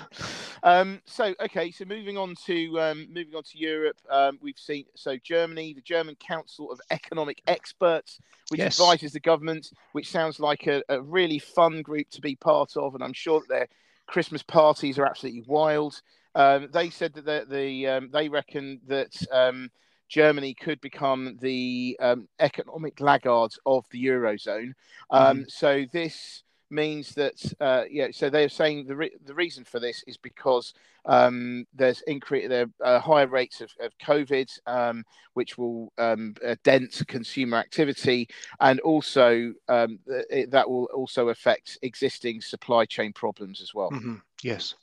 Um, 0.62 1.00
so, 1.06 1.34
okay, 1.40 1.70
so 1.70 1.84
moving 1.84 2.16
on 2.16 2.34
to 2.46 2.80
um, 2.80 3.08
moving 3.12 3.34
on 3.34 3.42
to 3.44 3.58
Europe, 3.58 3.96
um, 4.10 4.38
we've 4.40 4.58
seen 4.58 4.84
so 4.94 5.16
Germany, 5.16 5.72
the 5.74 5.80
German 5.80 6.14
Council 6.16 6.70
of 6.70 6.80
Economic 6.90 7.42
Experts, 7.46 8.20
which 8.50 8.60
yes. 8.60 8.78
advises 8.78 9.12
the 9.12 9.20
government, 9.20 9.72
which 9.92 10.10
sounds 10.10 10.40
like 10.40 10.66
a, 10.66 10.82
a, 10.88 11.00
really 11.00 11.38
fun 11.38 11.82
group 11.82 12.08
to 12.10 12.20
be 12.20 12.34
part 12.34 12.76
of, 12.76 12.94
and 12.94 13.04
I'm 13.04 13.12
sure 13.12 13.40
that 13.40 13.48
their 13.48 13.68
Christmas 14.06 14.42
parties 14.42 14.98
are 14.98 15.06
absolutely 15.06 15.44
wild. 15.46 16.00
Um, 16.34 16.68
they 16.72 16.90
said 16.90 17.14
that 17.14 17.24
the, 17.24 17.46
the 17.48 17.86
um, 17.86 18.10
they 18.12 18.28
reckon 18.28 18.80
that 18.86 19.14
um, 19.32 19.70
Germany 20.08 20.54
could 20.54 20.80
become 20.80 21.36
the 21.40 21.96
um, 22.00 22.28
economic 22.40 23.00
laggards 23.00 23.58
of 23.66 23.84
the 23.90 24.04
eurozone. 24.04 24.72
Um, 25.10 25.40
mm. 25.40 25.50
So 25.50 25.84
this 25.92 26.42
means 26.70 27.14
that 27.14 27.34
uh, 27.60 27.84
yeah. 27.90 28.08
So 28.12 28.30
they're 28.30 28.48
saying 28.48 28.86
the 28.86 28.96
re- 28.96 29.16
the 29.24 29.34
reason 29.34 29.64
for 29.64 29.80
this 29.80 30.02
is 30.06 30.16
because 30.16 30.74
um, 31.04 31.66
there's 31.74 32.02
increase 32.02 32.48
there 32.48 32.66
uh, 32.84 33.00
higher 33.00 33.26
rates 33.26 33.60
of, 33.60 33.70
of 33.80 33.96
COVID, 33.98 34.50
um, 34.66 35.04
which 35.34 35.56
will 35.56 35.92
um, 35.98 36.34
uh, 36.46 36.56
dent 36.64 37.02
consumer 37.08 37.56
activity, 37.56 38.28
and 38.60 38.80
also 38.80 39.52
um, 39.68 39.98
it, 40.06 40.50
that 40.50 40.68
will 40.68 40.88
also 40.94 41.28
affect 41.28 41.78
existing 41.82 42.40
supply 42.40 42.84
chain 42.84 43.12
problems 43.12 43.60
as 43.60 43.74
well. 43.74 43.90
Mm-hmm. 43.90 44.16
Yes. 44.42 44.74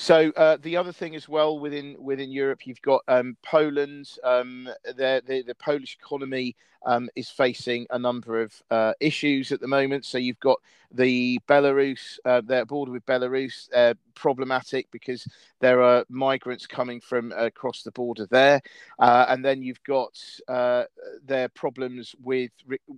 So 0.00 0.30
uh, 0.30 0.56
the 0.62 0.78
other 0.78 0.92
thing 0.92 1.14
as 1.14 1.28
well 1.28 1.58
within 1.58 1.94
within 1.98 2.32
Europe, 2.32 2.66
you've 2.66 2.80
got 2.80 3.02
um, 3.06 3.36
Poland. 3.42 4.10
Um, 4.24 4.66
the, 4.82 5.22
the, 5.26 5.42
the 5.42 5.54
Polish 5.54 5.98
economy 6.02 6.56
um, 6.86 7.08
is 7.16 7.30
facing 7.30 7.86
a 7.90 7.98
number 7.98 8.40
of 8.40 8.62
uh, 8.70 8.92
issues 9.00 9.52
at 9.52 9.60
the 9.60 9.68
moment. 9.68 10.04
So 10.04 10.18
you've 10.18 10.40
got 10.40 10.58
the 10.92 11.38
Belarus, 11.48 12.18
uh, 12.24 12.40
their 12.40 12.64
border 12.64 12.92
with 12.92 13.06
Belarus, 13.06 13.68
uh, 13.74 13.94
problematic 14.14 14.90
because 14.90 15.26
there 15.60 15.82
are 15.82 16.04
migrants 16.08 16.66
coming 16.66 17.00
from 17.00 17.32
across 17.32 17.82
the 17.82 17.92
border 17.92 18.26
there, 18.26 18.60
uh, 18.98 19.26
and 19.28 19.44
then 19.44 19.62
you've 19.62 19.82
got 19.84 20.18
uh, 20.48 20.84
their 21.24 21.48
problems 21.48 22.14
with, 22.22 22.50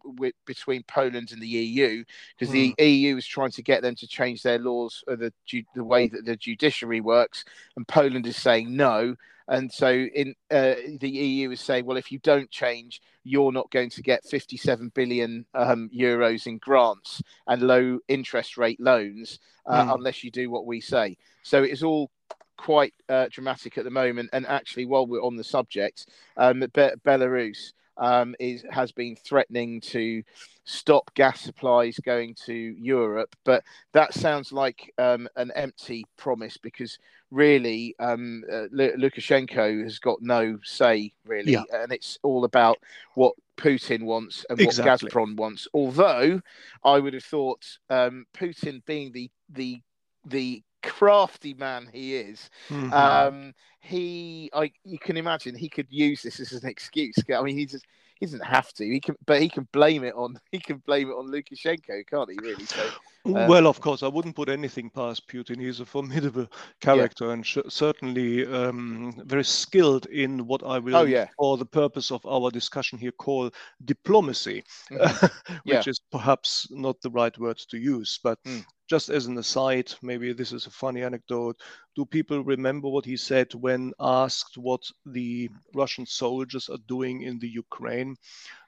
with 0.04 0.34
between 0.46 0.82
Poland 0.84 1.32
and 1.32 1.42
the 1.42 1.46
EU 1.46 2.02
because 2.38 2.52
mm. 2.52 2.52
the 2.52 2.68
hmm. 2.78 2.84
EU 2.84 3.16
is 3.16 3.26
trying 3.26 3.50
to 3.50 3.62
get 3.62 3.82
them 3.82 3.94
to 3.96 4.06
change 4.06 4.42
their 4.42 4.58
laws, 4.58 5.04
or 5.06 5.16
the 5.16 5.32
the 5.74 5.84
way 5.84 6.08
that 6.08 6.24
the 6.24 6.36
judiciary 6.36 7.00
works, 7.00 7.44
and 7.76 7.86
Poland 7.86 8.26
is 8.26 8.36
saying 8.36 8.74
no. 8.74 9.16
And 9.48 9.72
so 9.72 9.90
in 9.90 10.34
uh, 10.50 10.74
the 11.00 11.08
EU 11.08 11.50
is 11.50 11.60
saying, 11.60 11.84
well, 11.84 11.96
if 11.96 12.12
you 12.12 12.18
don't 12.20 12.50
change, 12.50 13.00
you're 13.24 13.52
not 13.52 13.70
going 13.70 13.90
to 13.90 14.02
get 14.02 14.24
57 14.24 14.92
billion 14.94 15.46
um, 15.54 15.90
euros 15.94 16.46
in 16.46 16.58
grants 16.58 17.22
and 17.46 17.62
low 17.62 17.98
interest 18.08 18.56
rate 18.56 18.80
loans 18.80 19.38
uh, 19.66 19.84
mm. 19.84 19.94
unless 19.94 20.24
you 20.24 20.30
do 20.30 20.50
what 20.50 20.66
we 20.66 20.80
say. 20.80 21.16
So 21.42 21.62
it's 21.62 21.82
all 21.82 22.10
quite 22.56 22.94
uh, 23.08 23.26
dramatic 23.30 23.78
at 23.78 23.84
the 23.84 23.90
moment. 23.90 24.30
And 24.32 24.46
actually, 24.46 24.86
while 24.86 25.06
we're 25.06 25.22
on 25.22 25.36
the 25.36 25.44
subject, 25.44 26.06
um, 26.36 26.60
Be- 26.60 26.66
Belarus 27.04 27.72
um, 27.96 28.34
is 28.38 28.64
has 28.70 28.92
been 28.92 29.16
threatening 29.16 29.80
to 29.80 30.22
stop 30.64 31.12
gas 31.14 31.40
supplies 31.40 31.98
going 32.04 32.34
to 32.46 32.54
Europe, 32.54 33.34
but 33.44 33.62
that 33.92 34.14
sounds 34.14 34.52
like 34.52 34.92
um, 34.98 35.28
an 35.36 35.50
empty 35.54 36.04
promise 36.16 36.56
because 36.56 36.98
really 37.30 37.94
um, 37.98 38.44
uh, 38.50 38.66
Lukashenko 38.72 39.82
has 39.82 39.98
got 39.98 40.22
no 40.22 40.58
say 40.62 41.12
really, 41.26 41.52
yeah. 41.52 41.64
and 41.72 41.92
it's 41.92 42.18
all 42.22 42.44
about 42.44 42.78
what 43.14 43.34
Putin 43.56 44.04
wants 44.04 44.44
and 44.48 44.60
exactly. 44.60 45.06
what 45.06 45.12
Gazprom 45.12 45.36
wants. 45.36 45.68
Although 45.74 46.40
I 46.84 46.98
would 46.98 47.14
have 47.14 47.24
thought 47.24 47.64
um, 47.90 48.26
Putin 48.34 48.84
being 48.86 49.12
the 49.12 49.30
the 49.50 49.80
the 50.24 50.62
crafty 50.82 51.54
man 51.54 51.88
he 51.92 52.16
is, 52.16 52.50
mm-hmm. 52.68 52.92
um, 52.92 53.54
he 53.80 54.50
I 54.52 54.72
you 54.84 54.98
can 54.98 55.16
imagine 55.16 55.54
he 55.54 55.68
could 55.68 55.88
use 55.90 56.22
this 56.22 56.40
as 56.40 56.52
an 56.52 56.68
excuse. 56.68 57.16
I 57.34 57.42
mean, 57.42 57.56
he 57.56 57.66
just 57.66 57.84
he 58.22 58.26
doesn't 58.26 58.44
have 58.44 58.72
to. 58.74 58.84
He 58.84 59.00
can, 59.00 59.16
but 59.26 59.42
he 59.42 59.48
can 59.48 59.66
blame 59.72 60.04
it 60.04 60.14
on 60.14 60.38
he 60.52 60.60
can 60.60 60.76
blame 60.86 61.10
it 61.10 61.14
on 61.14 61.26
Lukashenko, 61.26 62.06
can't 62.06 62.30
he? 62.30 62.38
Really? 62.40 62.64
So, 62.64 62.88
um, 63.24 63.48
well, 63.48 63.66
of 63.66 63.80
course, 63.80 64.04
I 64.04 64.06
wouldn't 64.06 64.36
put 64.36 64.48
anything 64.48 64.90
past 64.90 65.26
Putin. 65.26 65.60
He's 65.60 65.80
a 65.80 65.84
formidable 65.84 66.46
character 66.80 67.26
yeah. 67.26 67.32
and 67.32 67.44
sh- 67.44 67.58
certainly 67.68 68.46
um, 68.46 69.20
very 69.26 69.44
skilled 69.44 70.06
in 70.06 70.46
what 70.46 70.62
I 70.64 70.78
will, 70.78 70.96
oh, 70.96 71.04
yeah. 71.04 71.26
for 71.36 71.56
the 71.56 71.66
purpose 71.66 72.12
of 72.12 72.24
our 72.24 72.52
discussion 72.52 72.96
here, 72.96 73.10
call 73.10 73.50
diplomacy, 73.84 74.62
mm-hmm. 74.90 75.26
which 75.64 75.86
yeah. 75.86 75.90
is 75.90 76.00
perhaps 76.12 76.68
not 76.70 77.00
the 77.00 77.10
right 77.10 77.36
word 77.38 77.58
to 77.70 77.76
use, 77.76 78.20
but. 78.22 78.38
Mm 78.44 78.64
just 78.92 79.08
as 79.08 79.24
an 79.24 79.38
aside, 79.38 79.90
maybe 80.02 80.34
this 80.34 80.52
is 80.52 80.66
a 80.66 80.70
funny 80.70 81.02
anecdote. 81.02 81.58
Do 81.96 82.04
people 82.04 82.44
remember 82.44 82.88
what 82.90 83.06
he 83.06 83.16
said 83.16 83.54
when 83.54 83.94
asked 83.98 84.58
what 84.58 84.82
the 85.06 85.48
Russian 85.74 86.04
soldiers 86.04 86.68
are 86.68 86.84
doing 86.86 87.22
in 87.22 87.38
the 87.38 87.48
Ukraine? 87.48 88.16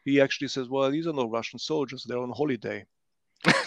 He 0.07 0.23
actually 0.23 0.49
says, 0.49 0.71
Well, 0.71 0.91
these 0.91 1.07
are 1.07 1.13
no 1.13 1.29
Russian 1.29 1.59
soldiers, 1.59 2.05
they're 2.05 2.27
on 2.27 2.31
holiday. 2.31 2.87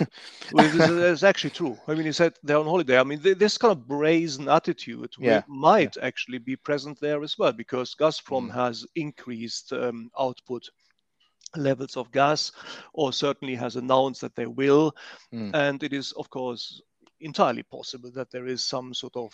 well, 0.51 0.67
this 0.75 0.89
is 0.89 1.23
actually 1.23 1.51
true. 1.51 1.77
I 1.87 1.93
mean, 1.93 2.07
he 2.07 2.11
said 2.11 2.33
they're 2.41 2.57
on 2.57 2.73
holiday. 2.73 2.97
I 2.99 3.03
mean, 3.03 3.21
this 3.21 3.59
kind 3.59 3.73
of 3.73 3.87
brazen 3.87 4.49
attitude 4.49 5.13
yeah. 5.19 5.43
might 5.47 5.95
yeah. 5.95 6.05
actually 6.07 6.39
be 6.39 6.55
present 6.55 6.99
there 6.99 7.21
as 7.21 7.37
well 7.37 7.53
because 7.53 7.93
Gazprom 7.93 8.47
mm. 8.47 8.53
has 8.55 8.83
increased 8.95 9.73
um, 9.73 10.09
output 10.19 10.63
levels 11.55 11.97
of 11.97 12.11
gas, 12.11 12.51
or 12.93 13.13
certainly 13.13 13.55
has 13.55 13.75
announced 13.75 14.21
that 14.21 14.35
they 14.35 14.45
will. 14.47 14.95
Mm. 15.33 15.51
And 15.53 15.83
it 15.83 15.93
is, 15.93 16.11
of 16.13 16.29
course, 16.29 16.81
entirely 17.19 17.63
possible 17.63 18.11
that 18.11 18.31
there 18.31 18.47
is 18.47 18.63
some 18.63 18.93
sort 18.93 19.15
of 19.15 19.33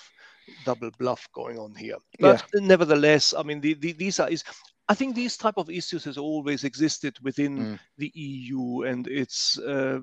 double 0.65 0.91
bluff 0.97 1.27
going 1.33 1.59
on 1.59 1.75
here. 1.75 1.97
But 2.19 2.43
yeah. 2.53 2.61
nevertheless, 2.61 3.33
I 3.33 3.43
mean, 3.43 3.61
the, 3.61 3.73
the, 3.75 3.93
these 3.93 4.19
are 4.19 4.29
is. 4.29 4.43
I 4.89 4.95
think 4.95 5.15
these 5.15 5.37
type 5.37 5.53
of 5.55 5.69
issues 5.69 6.03
has 6.03 6.17
always 6.17 6.65
existed 6.65 7.17
within 7.23 7.57
mm. 7.57 7.79
the 7.97 8.11
EU, 8.15 8.81
and 8.81 9.07
it's 9.07 9.57
uh, 9.59 9.99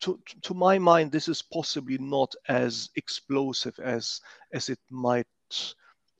to 0.00 0.20
to 0.42 0.54
my 0.54 0.78
mind, 0.78 1.10
this 1.10 1.26
is 1.26 1.40
possibly 1.40 1.96
not 1.98 2.34
as 2.48 2.90
explosive 2.96 3.78
as 3.78 4.20
as 4.52 4.68
it 4.68 4.78
might 4.90 5.26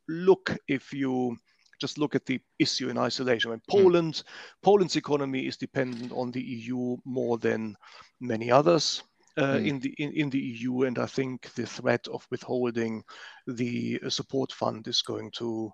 look 0.09 0.57
if 0.67 0.95
you 0.95 1.37
just 1.85 1.99
look 1.99 2.15
at 2.15 2.25
the 2.25 2.41
issue 2.59 2.89
in 2.89 2.97
isolation. 2.97 3.51
When 3.51 3.61
hmm. 3.69 3.77
Poland, 3.77 4.15
mm. 4.15 4.25
Poland's 4.63 4.97
economy 4.97 5.47
is 5.47 5.59
dependent 5.59 6.13
on 6.13 6.31
the 6.31 6.41
EU 6.41 6.97
more 7.05 7.37
than 7.39 7.77
many 8.21 8.51
others. 8.51 9.03
Uh, 9.37 9.59
mm. 9.59 9.67
in 9.67 9.81
the 9.81 9.93
in, 9.99 10.13
in 10.13 10.31
the 10.31 10.39
EU, 10.39 10.85
and 10.85 10.97
I 10.97 11.07
think 11.07 11.53
the 11.55 11.67
threat 11.67 12.07
of 12.07 12.25
withholding 12.31 13.03
the 13.49 14.01
support 14.09 14.53
fund 14.53 14.87
is 14.87 15.03
going 15.03 15.33
to 15.33 15.73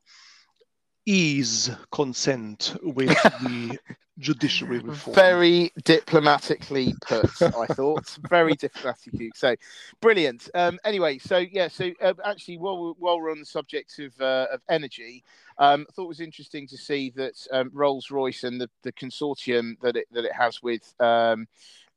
ease 1.10 1.70
consent 1.90 2.76
with 2.82 3.08
the 3.08 3.76
judiciary 4.20 4.78
reform. 4.78 5.14
Very 5.14 5.72
diplomatically 5.82 6.94
put, 7.04 7.42
I 7.42 7.66
thought. 7.66 8.16
Very 8.28 8.54
diplomatically. 8.54 9.32
So, 9.34 9.56
brilliant. 10.00 10.48
Um, 10.54 10.78
anyway, 10.84 11.18
so 11.18 11.38
yeah, 11.38 11.66
so 11.66 11.90
uh, 12.00 12.14
actually, 12.24 12.58
while 12.58 12.80
we're, 12.80 12.92
while 12.92 13.20
we're 13.20 13.32
on 13.32 13.40
the 13.40 13.46
subject 13.46 13.98
of 13.98 14.18
uh, 14.20 14.46
of 14.52 14.60
energy, 14.68 15.24
um, 15.58 15.84
I 15.88 15.92
thought 15.92 16.04
it 16.04 16.08
was 16.08 16.20
interesting 16.20 16.68
to 16.68 16.76
see 16.76 17.10
that 17.16 17.34
um, 17.50 17.70
Rolls 17.72 18.12
Royce 18.12 18.44
and 18.44 18.60
the, 18.60 18.70
the 18.82 18.92
consortium 18.92 19.80
that 19.80 19.96
it 19.96 20.06
that 20.12 20.24
it 20.24 20.32
has 20.32 20.62
with. 20.62 20.94
Um, 21.00 21.48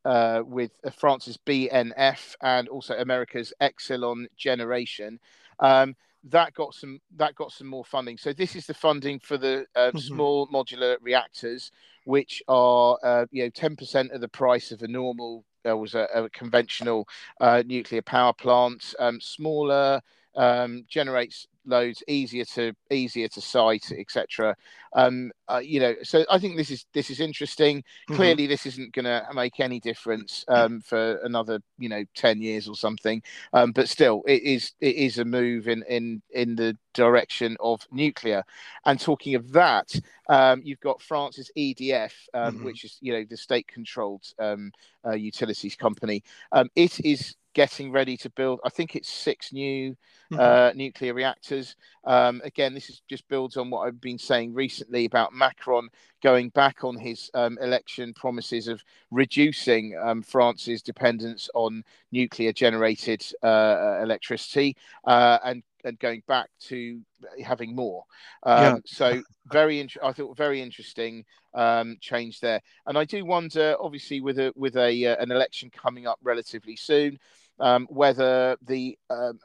uh, 0.06 0.44
with 0.46 0.72
France's 0.98 1.38
BNF 1.46 2.36
and 2.42 2.68
also 2.68 2.94
America's 2.98 3.54
Exelon 3.62 4.26
Generation, 4.36 5.18
um, 5.62 5.96
that 6.30 6.54
got 6.54 6.74
some 6.74 7.00
that 7.16 7.36
got 7.36 7.52
some 7.52 7.68
more 7.68 7.84
funding. 7.86 8.18
So 8.18 8.34
this 8.34 8.56
is 8.56 8.66
the 8.66 8.74
funding 8.74 9.20
for 9.20 9.38
the 9.38 9.66
uh, 9.76 9.88
mm-hmm. 9.88 9.98
small 9.98 10.48
modular 10.48 10.98
reactors, 11.02 11.72
which 12.06 12.42
are 12.48 12.98
uh, 13.04 13.26
you 13.32 13.44
know 13.44 13.50
ten 13.50 13.76
percent 13.76 14.12
of 14.12 14.22
the 14.22 14.30
price 14.30 14.72
of 14.72 14.82
a 14.82 14.88
normal 14.88 15.46
uh, 15.68 15.76
was 15.76 15.96
a, 15.96 16.08
a 16.14 16.30
conventional 16.30 17.08
uh, 17.42 17.64
nuclear 17.66 18.02
power 18.02 18.34
plant. 18.34 18.96
Um, 19.00 19.20
smaller 19.20 20.02
um, 20.36 20.86
generates 20.88 21.48
loads 21.66 22.04
easier 22.08 22.46
to 22.46 22.74
easier 22.92 23.28
to 23.28 23.42
site 23.42 23.92
etc 23.98 24.56
um 24.96 25.32
uh, 25.48 25.62
you 25.64 25.80
know 25.80 25.96
so 26.04 26.26
i 26.30 26.38
think 26.38 26.58
this 26.58 26.70
is 26.72 26.86
this 26.94 27.10
is 27.10 27.20
interesting. 27.20 27.78
Mm-hmm. 27.80 28.16
clearly 28.16 28.48
this 28.48 28.66
isn't 28.66 28.94
going 28.94 29.06
to 29.06 29.26
make 29.34 29.60
any 29.60 29.80
difference 29.80 30.46
um 30.48 30.82
for 30.82 31.20
another 31.24 31.60
you 31.78 31.90
know 31.90 32.04
10 32.16 32.42
years 32.42 32.68
or 32.68 32.76
something. 32.76 33.22
Um 33.54 33.72
but 33.72 33.90
still 33.90 34.24
it 34.28 34.44
is 34.44 34.74
it 34.82 34.96
is 34.96 35.18
a 35.18 35.26
move 35.26 35.68
in 35.68 35.84
in 35.90 36.22
in 36.32 36.56
the 36.56 36.78
direction 36.94 37.58
of 37.60 37.86
nuclear. 37.92 38.44
And 38.86 39.00
talking 39.00 39.36
of 39.36 39.52
that 39.54 39.94
um 40.30 40.62
you've 40.64 40.80
got 40.80 41.02
france's 41.02 41.52
edf 41.58 42.14
um, 42.34 42.56
mm-hmm. 42.56 42.66
which 42.66 42.84
is 42.84 42.98
you 43.02 43.14
know 43.14 43.26
the 43.30 43.38
state 43.38 43.68
controlled 43.68 44.26
um 44.40 44.72
uh, 45.06 45.14
utilities 45.14 45.76
company. 45.76 46.24
Um 46.52 46.70
it 46.76 47.00
is 47.06 47.36
getting 47.54 47.92
ready 47.92 48.18
to 48.18 48.30
build. 48.32 48.60
I 48.64 48.70
think 48.70 48.96
it's 48.96 49.10
six 49.10 49.54
new 49.54 49.92
mm-hmm. 50.32 50.40
uh, 50.40 50.72
nuclear 50.74 51.14
reactors. 51.14 51.76
Um, 52.04 52.42
again, 52.44 52.74
this 52.74 52.90
is 52.90 53.02
just 53.10 53.28
builds 53.28 53.58
on 53.58 53.70
what 53.70 53.88
I've 53.88 54.02
been 54.02 54.18
saying 54.18 54.54
recently 54.54 55.06
about 55.06 55.34
Macron 55.34 55.90
going 56.22 56.50
back 56.50 56.84
on 56.84 56.98
his 56.98 57.30
um, 57.34 57.58
election 57.62 58.14
promises 58.14 58.68
of 58.68 58.82
reducing 59.12 59.98
um, 60.04 60.22
France's 60.22 60.82
dependence 60.82 61.50
on 61.54 61.84
nuclear 62.12 62.54
generated 62.54 63.26
uh, 63.44 63.46
uh 63.46 64.00
electricity 64.02 64.76
uh, 65.06 65.40
and 65.44 65.64
and 65.84 66.00
going 66.00 66.24
back 66.28 66.50
to 66.60 67.02
having 67.44 67.76
more. 67.76 68.04
Um, 68.44 68.64
yeah. 68.64 68.78
So 68.86 69.22
very, 69.48 69.80
int- 69.80 69.98
I 70.04 70.14
thought 70.14 70.38
very 70.38 70.62
interesting 70.62 71.26
um, 71.54 71.98
change 72.02 72.40
there. 72.40 72.62
And 72.86 72.98
I 72.98 73.06
do 73.06 73.26
wonder, 73.26 73.76
obviously, 73.80 74.22
with 74.22 74.40
a 74.40 74.54
with 74.56 74.76
a 74.78 75.06
uh, 75.06 75.16
an 75.22 75.32
election 75.32 75.70
coming 75.70 76.08
up 76.08 76.20
relatively 76.24 76.76
soon, 76.76 77.20
um, 77.60 77.88
whether 77.90 78.58
the 78.66 78.98
um, 79.10 79.40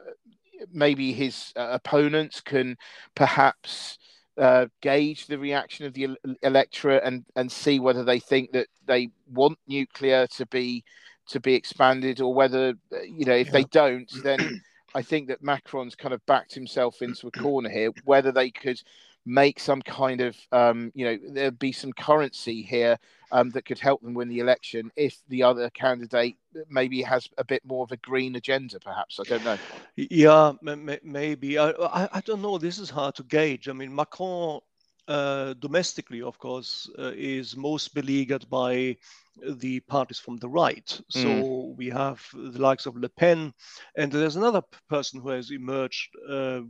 maybe 0.72 1.12
his 1.12 1.52
uh, 1.56 1.68
opponents 1.70 2.40
can 2.40 2.76
perhaps 3.14 3.98
uh, 4.38 4.66
gauge 4.80 5.26
the 5.26 5.38
reaction 5.38 5.84
of 5.86 5.94
the 5.94 6.16
electorate 6.42 7.02
and 7.04 7.24
and 7.36 7.50
see 7.50 7.80
whether 7.80 8.04
they 8.04 8.20
think 8.20 8.52
that 8.52 8.68
they 8.86 9.10
want 9.32 9.58
nuclear 9.66 10.26
to 10.28 10.46
be 10.46 10.84
to 11.26 11.40
be 11.40 11.54
expanded 11.54 12.20
or 12.20 12.32
whether 12.32 12.74
you 13.04 13.24
know 13.24 13.34
if 13.34 13.48
yeah. 13.48 13.52
they 13.52 13.64
don't 13.64 14.10
then 14.22 14.62
I 14.94 15.02
think 15.02 15.28
that 15.28 15.42
Macron's 15.42 15.94
kind 15.94 16.14
of 16.14 16.24
backed 16.24 16.54
himself 16.54 17.02
into 17.02 17.26
a 17.26 17.32
corner 17.32 17.68
here 17.68 17.90
whether 18.04 18.32
they 18.32 18.50
could 18.50 18.80
make 19.26 19.60
some 19.60 19.82
kind 19.82 20.20
of 20.20 20.36
um, 20.52 20.90
you 20.94 21.04
know 21.04 21.18
there'd 21.32 21.58
be 21.58 21.72
some 21.72 21.92
currency 21.92 22.62
here 22.62 22.98
um, 23.30 23.50
that 23.50 23.64
could 23.66 23.78
help 23.78 24.00
them 24.02 24.14
win 24.14 24.28
the 24.28 24.38
election 24.38 24.90
if 24.96 25.18
the 25.28 25.42
other 25.42 25.68
candidate 25.70 26.36
maybe 26.70 27.02
has 27.02 27.28
a 27.36 27.44
bit 27.44 27.62
more 27.64 27.84
of 27.84 27.92
a 27.92 27.96
green 27.98 28.36
agenda 28.36 28.80
perhaps. 28.80 29.20
I 29.20 29.24
don't 29.24 29.44
know. 29.44 29.58
Yeah 29.96 30.52
maybe. 30.62 31.58
I, 31.58 31.72
I 32.12 32.22
don't 32.24 32.42
know. 32.42 32.58
This 32.58 32.78
is 32.78 32.90
hard 32.90 33.14
to 33.16 33.22
gauge. 33.22 33.68
I 33.68 33.72
mean 33.72 33.94
macron 33.94 34.60
uh, 35.08 35.54
domestically, 35.54 36.22
of 36.22 36.38
course, 36.38 36.88
uh, 36.98 37.12
is 37.16 37.56
most 37.56 37.94
beleaguered 37.94 38.48
by 38.50 38.94
the 39.42 39.80
parties 39.80 40.18
from 40.18 40.36
the 40.36 40.48
right. 40.48 41.00
So 41.08 41.26
mm. 41.26 41.76
we 41.76 41.88
have 41.88 42.22
the 42.34 42.60
likes 42.60 42.86
of 42.86 42.96
Le 42.96 43.08
Pen, 43.08 43.54
and 43.96 44.12
there's 44.12 44.36
another 44.36 44.62
person 44.88 45.20
who 45.20 45.30
has 45.30 45.50
emerged 45.50 46.10
uh, 46.28 46.60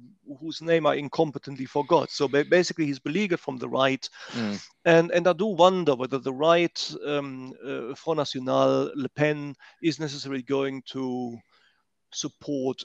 whose 0.40 0.62
name 0.62 0.86
I 0.86 0.96
incompetently 0.96 1.68
forgot. 1.68 2.10
So 2.10 2.28
basically, 2.28 2.86
he's 2.86 2.98
beleaguered 2.98 3.40
from 3.40 3.56
the 3.56 3.68
right, 3.68 4.08
mm. 4.30 4.64
and 4.84 5.10
and 5.10 5.26
I 5.26 5.32
do 5.32 5.46
wonder 5.46 5.96
whether 5.96 6.18
the 6.18 6.32
right 6.32 6.94
um, 7.04 7.52
uh, 7.64 7.94
Front 7.94 8.18
National 8.18 8.92
Le 8.94 9.08
Pen 9.08 9.56
is 9.82 9.98
necessarily 9.98 10.42
going 10.42 10.82
to 10.92 11.36
support 12.12 12.84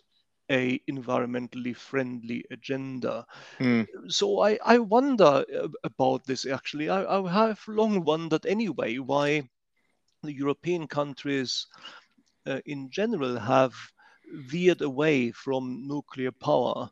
a 0.51 0.79
environmentally 0.89 1.75
friendly 1.75 2.43
agenda. 2.51 3.25
Mm. 3.59 3.87
So 4.07 4.41
I, 4.41 4.59
I 4.65 4.79
wonder 4.79 5.45
uh, 5.55 5.67
about 5.83 6.25
this 6.25 6.45
actually. 6.45 6.89
I, 6.89 7.03
I 7.03 7.31
have 7.31 7.59
long 7.67 8.03
wondered 8.03 8.45
anyway 8.45 8.97
why 8.97 9.49
the 10.23 10.33
European 10.33 10.87
countries 10.87 11.67
uh, 12.45 12.59
in 12.65 12.89
general 12.89 13.37
have 13.37 13.73
veered 14.33 14.81
away 14.81 15.31
from 15.31 15.87
nuclear 15.87 16.31
power 16.31 16.89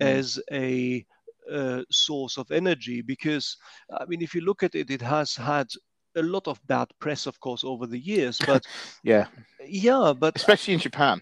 mm. 0.00 0.06
as 0.06 0.40
a 0.52 1.04
uh, 1.50 1.82
source 1.90 2.38
of 2.38 2.50
energy 2.50 3.02
because 3.02 3.56
I 3.90 4.06
mean 4.06 4.22
if 4.22 4.34
you 4.34 4.40
look 4.40 4.62
at 4.62 4.74
it 4.74 4.90
it 4.90 5.02
has 5.02 5.36
had 5.36 5.68
a 6.16 6.22
lot 6.22 6.48
of 6.48 6.64
bad 6.66 6.88
press 7.00 7.26
of 7.26 7.38
course 7.40 7.64
over 7.64 7.86
the 7.86 7.98
years 7.98 8.40
but 8.46 8.64
yeah 9.02 9.26
yeah 9.66 10.14
but 10.18 10.36
especially 10.36 10.74
in 10.74 10.80
Japan 10.80 11.20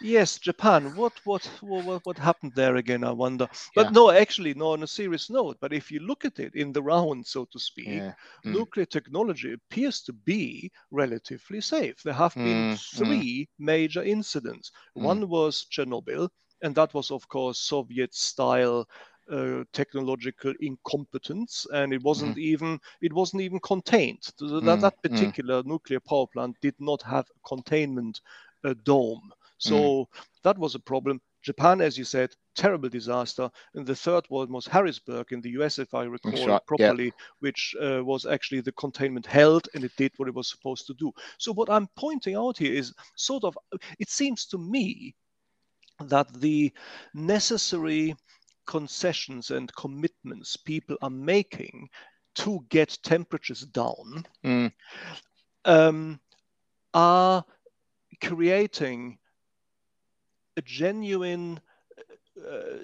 Yes, 0.00 0.38
Japan. 0.38 0.94
What 0.94 1.12
what 1.24 1.50
what 1.60 2.04
what 2.06 2.18
happened 2.18 2.52
there 2.54 2.76
again? 2.76 3.04
I 3.04 3.10
wonder. 3.12 3.48
But 3.74 3.86
yeah. 3.86 3.92
no, 3.92 4.10
actually, 4.10 4.54
no. 4.54 4.72
On 4.72 4.82
a 4.82 4.86
serious 4.86 5.30
note, 5.30 5.56
but 5.60 5.72
if 5.72 5.90
you 5.90 6.00
look 6.00 6.24
at 6.24 6.38
it 6.38 6.54
in 6.54 6.72
the 6.72 6.82
round, 6.82 7.26
so 7.26 7.46
to 7.52 7.58
speak, 7.58 7.86
yeah. 7.88 8.12
mm. 8.44 8.52
nuclear 8.52 8.86
technology 8.86 9.52
appears 9.52 10.02
to 10.02 10.12
be 10.12 10.70
relatively 10.90 11.60
safe. 11.60 12.02
There 12.02 12.14
have 12.14 12.34
been 12.34 12.72
mm. 12.72 12.72
mm. 12.72 12.96
three 12.96 13.44
mm. 13.44 13.64
major 13.64 14.02
incidents. 14.02 14.70
Mm. 14.96 15.02
One 15.02 15.28
was 15.28 15.66
Chernobyl, 15.70 16.28
and 16.62 16.74
that 16.74 16.94
was, 16.94 17.10
of 17.10 17.28
course, 17.28 17.58
Soviet-style 17.60 18.86
uh, 19.30 19.64
technological 19.72 20.54
incompetence, 20.60 21.66
and 21.72 21.92
it 21.92 22.02
wasn't 22.02 22.36
mm. 22.36 22.40
even 22.40 22.78
it 23.00 23.12
wasn't 23.12 23.42
even 23.42 23.60
contained. 23.60 24.22
That, 24.38 24.62
mm. 24.62 24.80
that 24.80 25.02
particular 25.02 25.62
nuclear 25.64 26.00
power 26.00 26.26
plant 26.26 26.56
did 26.60 26.74
not 26.78 27.02
have 27.02 27.26
a 27.30 27.48
containment 27.48 28.20
uh, 28.64 28.74
dome. 28.84 29.30
So 29.58 29.76
mm. 29.76 30.06
that 30.44 30.58
was 30.58 30.74
a 30.74 30.80
problem. 30.80 31.20
Japan, 31.42 31.80
as 31.80 31.96
you 31.96 32.04
said, 32.04 32.34
terrible 32.56 32.88
disaster. 32.88 33.50
And 33.74 33.86
the 33.86 33.94
third 33.94 34.24
one 34.28 34.50
was 34.50 34.66
Harrisburg 34.66 35.32
in 35.32 35.40
the 35.40 35.50
US, 35.60 35.78
if 35.78 35.94
I 35.94 36.04
recall 36.04 36.46
right. 36.46 36.66
properly, 36.66 37.06
yeah. 37.06 37.10
which 37.40 37.74
uh, 37.80 38.04
was 38.04 38.26
actually 38.26 38.60
the 38.60 38.72
containment 38.72 39.26
held 39.26 39.68
and 39.74 39.84
it 39.84 39.92
did 39.96 40.12
what 40.16 40.28
it 40.28 40.34
was 40.34 40.48
supposed 40.48 40.86
to 40.86 40.94
do. 40.94 41.12
So, 41.38 41.52
what 41.52 41.70
I'm 41.70 41.88
pointing 41.96 42.34
out 42.34 42.58
here 42.58 42.72
is 42.72 42.92
sort 43.16 43.44
of, 43.44 43.56
it 43.98 44.10
seems 44.10 44.46
to 44.46 44.58
me 44.58 45.14
that 46.00 46.32
the 46.40 46.72
necessary 47.14 48.14
concessions 48.66 49.50
and 49.50 49.74
commitments 49.74 50.56
people 50.56 50.96
are 51.02 51.10
making 51.10 51.88
to 52.34 52.64
get 52.68 52.98
temperatures 53.02 53.62
down 53.62 54.24
mm. 54.44 54.72
um, 55.64 56.20
are 56.94 57.44
creating 58.22 59.18
a 60.58 60.62
genuine 60.62 61.60
uh, 62.38 62.76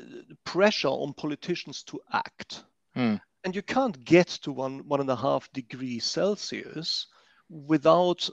pressure 0.45 0.89
on 0.89 1.13
politicians 1.13 1.83
to 1.83 2.01
act. 2.13 2.65
Hmm. 2.95 3.17
And 3.45 3.55
you 3.55 3.63
can't 3.63 4.03
get 4.05 4.29
to 4.43 4.53
one 4.53 4.89
one 4.89 5.01
and 5.01 5.11
a 5.11 5.17
half 5.17 5.53
degrees 5.53 6.05
Celsius 6.05 7.09
without 7.51 8.31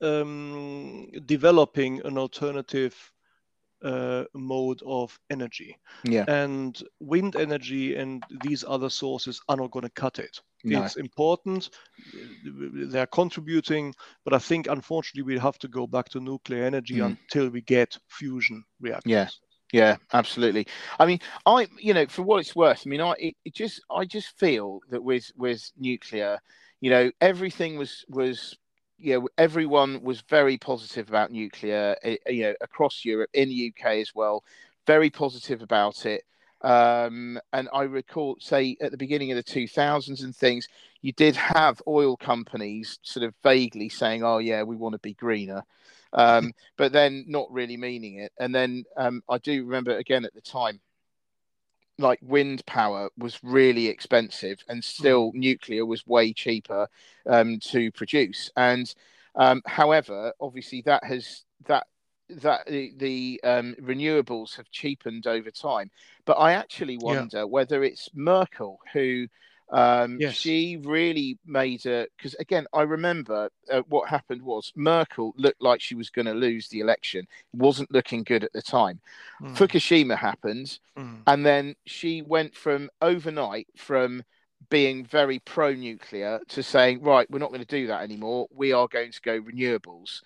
um, 0.00 1.10
developing 1.26 2.00
an 2.06 2.16
alternative 2.16 2.94
uh, 3.82 4.24
mode 4.32 4.80
of 4.86 5.18
energy. 5.30 5.76
Yeah. 6.04 6.24
And 6.28 6.82
wind 7.00 7.36
energy 7.36 7.96
and 7.96 8.24
these 8.42 8.64
other 8.66 8.90
sources 8.90 9.40
are 9.48 9.56
not 9.56 9.70
going 9.70 9.84
to 9.84 9.90
cut 9.90 10.18
it. 10.18 10.40
No. 10.64 10.84
It's 10.84 10.96
important. 10.96 11.70
They're 12.44 13.06
contributing, 13.06 13.94
but 14.24 14.32
I 14.32 14.38
think 14.38 14.66
unfortunately 14.66 15.34
we 15.34 15.38
have 15.38 15.58
to 15.58 15.68
go 15.68 15.86
back 15.86 16.08
to 16.10 16.20
nuclear 16.20 16.64
energy 16.64 16.96
mm. 16.96 17.06
until 17.06 17.50
we 17.50 17.60
get 17.60 17.96
fusion 18.08 18.64
reactors. 18.80 19.10
Yeah. 19.10 19.28
Yeah, 19.72 19.96
absolutely. 20.12 20.68
I 21.00 21.06
mean, 21.06 21.18
I, 21.46 21.66
you 21.78 21.94
know, 21.94 22.06
for 22.06 22.22
what 22.22 22.38
it's 22.38 22.54
worth, 22.54 22.84
I 22.86 22.88
mean, 22.88 23.00
I 23.00 23.14
it, 23.18 23.34
it 23.44 23.54
just, 23.54 23.82
I 23.90 24.04
just 24.04 24.38
feel 24.38 24.78
that 24.90 25.02
with 25.02 25.32
with 25.36 25.68
nuclear, 25.76 26.38
you 26.80 26.90
know, 26.90 27.10
everything 27.20 27.76
was 27.76 28.04
was 28.08 28.56
you 28.98 29.20
know, 29.20 29.28
everyone 29.36 30.00
was 30.02 30.20
very 30.30 30.56
positive 30.58 31.08
about 31.08 31.32
nuclear, 31.32 31.96
eh, 32.02 32.16
you 32.28 32.42
know, 32.42 32.54
across 32.60 33.04
Europe, 33.04 33.30
in 33.34 33.48
the 33.48 33.74
UK 33.74 33.96
as 33.96 34.14
well, 34.14 34.44
very 34.86 35.10
positive 35.10 35.62
about 35.62 36.06
it. 36.06 36.22
Um, 36.64 37.38
and 37.52 37.68
I 37.74 37.82
recall, 37.82 38.36
say, 38.40 38.78
at 38.80 38.90
the 38.90 38.96
beginning 38.96 39.30
of 39.30 39.36
the 39.36 39.44
2000s 39.44 40.24
and 40.24 40.34
things, 40.34 40.66
you 41.02 41.12
did 41.12 41.36
have 41.36 41.82
oil 41.86 42.16
companies 42.16 42.98
sort 43.02 43.24
of 43.24 43.34
vaguely 43.42 43.90
saying, 43.90 44.24
"Oh 44.24 44.38
yeah, 44.38 44.62
we 44.62 44.74
want 44.74 44.94
to 44.94 44.98
be 44.98 45.12
greener," 45.12 45.62
um, 46.14 46.52
but 46.78 46.90
then 46.92 47.26
not 47.28 47.52
really 47.52 47.76
meaning 47.76 48.18
it. 48.18 48.32
And 48.38 48.54
then 48.54 48.84
um, 48.96 49.22
I 49.28 49.36
do 49.36 49.64
remember 49.64 49.94
again 49.98 50.24
at 50.24 50.32
the 50.32 50.40
time, 50.40 50.80
like 51.98 52.18
wind 52.22 52.64
power 52.64 53.10
was 53.18 53.38
really 53.42 53.88
expensive, 53.88 54.64
and 54.66 54.82
still 54.82 55.32
mm. 55.32 55.34
nuclear 55.34 55.84
was 55.84 56.06
way 56.06 56.32
cheaper 56.32 56.88
um, 57.26 57.60
to 57.60 57.92
produce. 57.92 58.50
And 58.56 58.92
um, 59.34 59.60
however, 59.66 60.32
obviously 60.40 60.80
that 60.86 61.04
has 61.04 61.44
that 61.66 61.86
that 62.28 62.66
the, 62.66 62.92
the 62.96 63.40
um, 63.44 63.74
renewables 63.80 64.56
have 64.56 64.70
cheapened 64.70 65.26
over 65.26 65.50
time. 65.50 65.90
But 66.24 66.34
I 66.34 66.52
actually 66.52 66.98
wonder 66.98 67.38
yeah. 67.38 67.44
whether 67.44 67.84
it's 67.84 68.08
Merkel 68.14 68.78
who 68.92 69.26
um, 69.70 70.18
yes. 70.20 70.34
She 70.34 70.76
really 70.76 71.38
made 71.46 71.86
a 71.86 72.06
because 72.16 72.34
again, 72.34 72.66
I 72.72 72.82
remember 72.82 73.50
uh, 73.70 73.82
what 73.88 74.08
happened 74.08 74.42
was 74.42 74.72
Merkel 74.76 75.34
looked 75.36 75.62
like 75.62 75.80
she 75.80 75.94
was 75.94 76.10
going 76.10 76.26
to 76.26 76.34
lose 76.34 76.68
the 76.68 76.80
election. 76.80 77.26
Wasn't 77.52 77.90
looking 77.90 78.24
good 78.24 78.44
at 78.44 78.52
the 78.52 78.62
time. 78.62 79.00
Mm. 79.40 79.56
Fukushima 79.56 80.16
happened, 80.16 80.78
mm. 80.96 81.18
and 81.26 81.46
then 81.46 81.74
she 81.86 82.22
went 82.22 82.54
from 82.54 82.90
overnight 83.00 83.66
from 83.76 84.22
being 84.70 85.04
very 85.04 85.38
pro-nuclear 85.40 86.40
to 86.48 86.62
saying, 86.62 87.02
right, 87.02 87.30
we're 87.30 87.38
not 87.38 87.50
going 87.50 87.60
to 87.60 87.66
do 87.66 87.86
that 87.86 88.02
anymore. 88.02 88.46
We 88.50 88.72
are 88.72 88.88
going 88.88 89.12
to 89.12 89.20
go 89.22 89.40
renewables, 89.40 90.20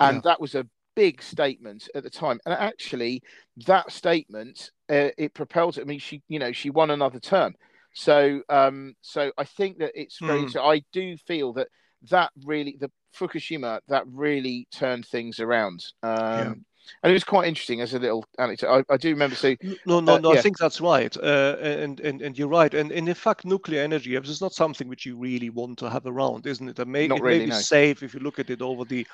and 0.00 0.16
yeah. 0.16 0.20
that 0.24 0.40
was 0.40 0.54
a 0.54 0.66
big 0.94 1.22
statement 1.22 1.88
at 1.94 2.02
the 2.02 2.10
time. 2.10 2.40
And 2.44 2.54
actually, 2.54 3.22
that 3.66 3.90
statement 3.92 4.70
uh, 4.88 5.10
it 5.16 5.34
propelled. 5.34 5.78
I 5.78 5.84
mean, 5.84 5.98
she 5.98 6.22
you 6.28 6.38
know 6.38 6.52
she 6.52 6.70
won 6.70 6.90
another 6.90 7.20
term. 7.20 7.54
So, 7.94 8.40
um, 8.48 8.94
so 9.02 9.32
I 9.36 9.44
think 9.44 9.78
that 9.78 9.92
it's 9.94 10.18
very. 10.18 10.44
Mm. 10.44 10.56
I 10.56 10.82
do 10.92 11.16
feel 11.26 11.52
that 11.54 11.68
that 12.10 12.30
really 12.44 12.76
the 12.80 12.90
Fukushima 13.14 13.80
that 13.88 14.04
really 14.06 14.66
turned 14.72 15.06
things 15.06 15.40
around. 15.40 15.84
Um. 16.02 16.64
And 17.02 17.10
it 17.10 17.14
was 17.14 17.24
quite 17.24 17.48
interesting 17.48 17.80
as 17.80 17.94
a 17.94 17.98
little 17.98 18.24
anecdote. 18.38 18.84
I, 18.88 18.94
I 18.94 18.96
do 18.96 19.10
remember 19.10 19.36
saying. 19.36 19.58
No, 19.86 20.00
no, 20.00 20.14
uh, 20.14 20.18
no. 20.18 20.32
Yeah. 20.32 20.38
I 20.38 20.42
think 20.42 20.58
that's 20.58 20.80
right, 20.80 21.16
uh, 21.16 21.56
and, 21.60 22.00
and 22.00 22.22
and 22.22 22.38
you're 22.38 22.48
right. 22.48 22.72
And, 22.74 22.92
and 22.92 23.08
in 23.08 23.14
fact, 23.14 23.44
nuclear 23.44 23.82
energy 23.82 24.14
is 24.14 24.40
not 24.40 24.52
something 24.52 24.88
which 24.88 25.06
you 25.06 25.16
really 25.16 25.50
want 25.50 25.78
to 25.78 25.90
have 25.90 26.06
around, 26.06 26.46
isn't 26.46 26.68
it? 26.68 26.78
it 26.78 26.88
may, 26.88 27.06
not 27.06 27.18
it 27.18 27.22
really, 27.22 27.38
may 27.40 27.44
be 27.46 27.50
no. 27.50 27.58
safe 27.58 28.02
if 28.02 28.14
you 28.14 28.20
look 28.20 28.38
at 28.38 28.50
it 28.50 28.62
over 28.62 28.84
the 28.84 29.06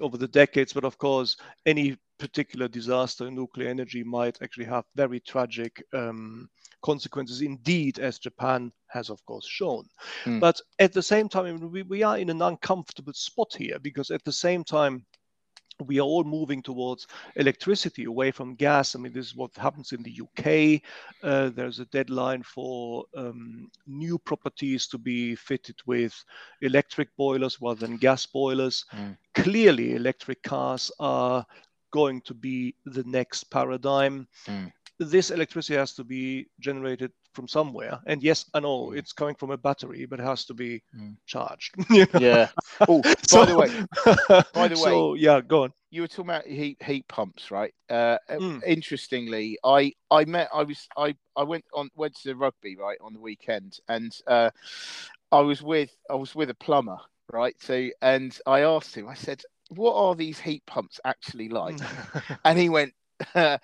over 0.00 0.16
the 0.16 0.28
decades, 0.28 0.72
but 0.72 0.84
of 0.84 0.98
course, 0.98 1.36
any 1.66 1.96
particular 2.18 2.68
disaster 2.68 3.26
in 3.26 3.34
nuclear 3.34 3.68
energy 3.68 4.04
might 4.04 4.40
actually 4.42 4.64
have 4.64 4.84
very 4.94 5.18
tragic 5.20 5.82
um, 5.92 6.48
consequences 6.82 7.40
indeed, 7.40 7.98
as 7.98 8.18
Japan 8.18 8.70
has, 8.88 9.10
of 9.10 9.24
course, 9.24 9.46
shown. 9.46 9.84
Mm. 10.24 10.40
But 10.40 10.60
at 10.78 10.92
the 10.92 11.02
same 11.02 11.28
time, 11.28 11.70
we, 11.70 11.82
we 11.82 12.02
are 12.02 12.18
in 12.18 12.30
an 12.30 12.42
uncomfortable 12.42 13.12
spot 13.14 13.54
here 13.56 13.78
because 13.80 14.10
at 14.10 14.24
the 14.24 14.32
same 14.32 14.62
time, 14.64 15.04
we 15.86 15.98
are 15.98 16.04
all 16.04 16.24
moving 16.24 16.62
towards 16.62 17.06
electricity 17.36 18.04
away 18.04 18.30
from 18.30 18.54
gas. 18.54 18.94
I 18.94 18.98
mean, 18.98 19.12
this 19.12 19.26
is 19.26 19.36
what 19.36 19.54
happens 19.56 19.92
in 19.92 20.02
the 20.02 20.20
UK. 20.22 20.82
Uh, 21.22 21.50
there's 21.50 21.80
a 21.80 21.86
deadline 21.86 22.42
for 22.42 23.04
um, 23.16 23.70
new 23.86 24.18
properties 24.18 24.86
to 24.88 24.98
be 24.98 25.34
fitted 25.34 25.76
with 25.86 26.14
electric 26.60 27.14
boilers 27.16 27.58
rather 27.60 27.86
than 27.86 27.96
gas 27.96 28.26
boilers. 28.26 28.84
Mm. 28.92 29.16
Clearly, 29.34 29.94
electric 29.94 30.42
cars 30.42 30.90
are 30.98 31.44
going 31.90 32.20
to 32.22 32.34
be 32.34 32.74
the 32.86 33.04
next 33.04 33.44
paradigm. 33.44 34.26
Mm. 34.46 34.72
This 34.98 35.30
electricity 35.30 35.78
has 35.78 35.94
to 35.94 36.04
be 36.04 36.46
generated 36.60 37.12
from 37.32 37.48
somewhere. 37.48 38.00
And 38.06 38.22
yes, 38.22 38.44
I 38.54 38.60
know 38.60 38.88
mm. 38.88 38.96
it's 38.96 39.12
coming 39.12 39.34
from 39.34 39.50
a 39.50 39.56
battery, 39.56 40.06
but 40.06 40.20
it 40.20 40.24
has 40.24 40.44
to 40.46 40.54
be 40.54 40.82
mm. 40.96 41.16
charged. 41.26 41.74
you 41.90 42.06
know? 42.14 42.20
Yeah. 42.20 42.48
Oh, 42.88 43.00
by 43.02 43.14
so, 43.28 43.44
the 43.44 43.56
way, 43.56 44.44
by 44.54 44.68
the 44.68 44.74
way, 44.74 44.74
so, 44.90 45.14
yeah, 45.14 45.40
go 45.40 45.64
on. 45.64 45.72
You 45.90 46.00
were 46.00 46.08
talking 46.08 46.30
about 46.30 46.46
heat 46.46 46.82
heat 46.82 47.06
pumps, 47.06 47.50
right? 47.50 47.72
Uh, 47.88 48.16
mm. 48.28 48.60
Interestingly, 48.64 49.58
I 49.62 49.92
I 50.10 50.24
met 50.24 50.48
I 50.52 50.64
was 50.64 50.88
I 50.96 51.14
I 51.36 51.44
went 51.44 51.64
on 51.74 51.90
went 51.94 52.16
to 52.16 52.28
the 52.28 52.34
rugby 52.34 52.76
right 52.76 52.98
on 53.00 53.12
the 53.12 53.20
weekend, 53.20 53.78
and 53.88 54.16
uh, 54.26 54.50
I 55.30 55.40
was 55.40 55.62
with 55.62 55.94
I 56.10 56.14
was 56.14 56.34
with 56.34 56.50
a 56.50 56.54
plumber, 56.54 56.98
right? 57.30 57.54
So 57.60 57.88
and 58.00 58.36
I 58.46 58.62
asked 58.62 58.96
him, 58.96 59.06
I 59.06 59.14
said, 59.14 59.42
"What 59.68 59.94
are 59.94 60.16
these 60.16 60.40
heat 60.40 60.64
pumps 60.66 60.98
actually 61.04 61.50
like?" 61.50 61.78
and 62.44 62.58
he 62.58 62.68
went. 62.68 62.94
Uh, 63.34 63.58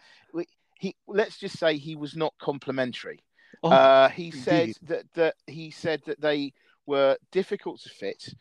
he 0.78 0.94
let's 1.06 1.38
just 1.38 1.58
say 1.58 1.76
he 1.76 1.96
was 1.96 2.16
not 2.16 2.32
complimentary 2.40 3.20
Oh, 3.62 3.70
uh, 3.70 4.08
he 4.08 4.26
indeed. 4.26 4.42
said 4.42 4.72
that, 4.82 5.12
that 5.14 5.34
he 5.46 5.70
said 5.70 6.02
that 6.06 6.20
they 6.20 6.52
were 6.86 7.16
difficult 7.32 7.80
to 7.82 7.88
fit. 7.88 8.34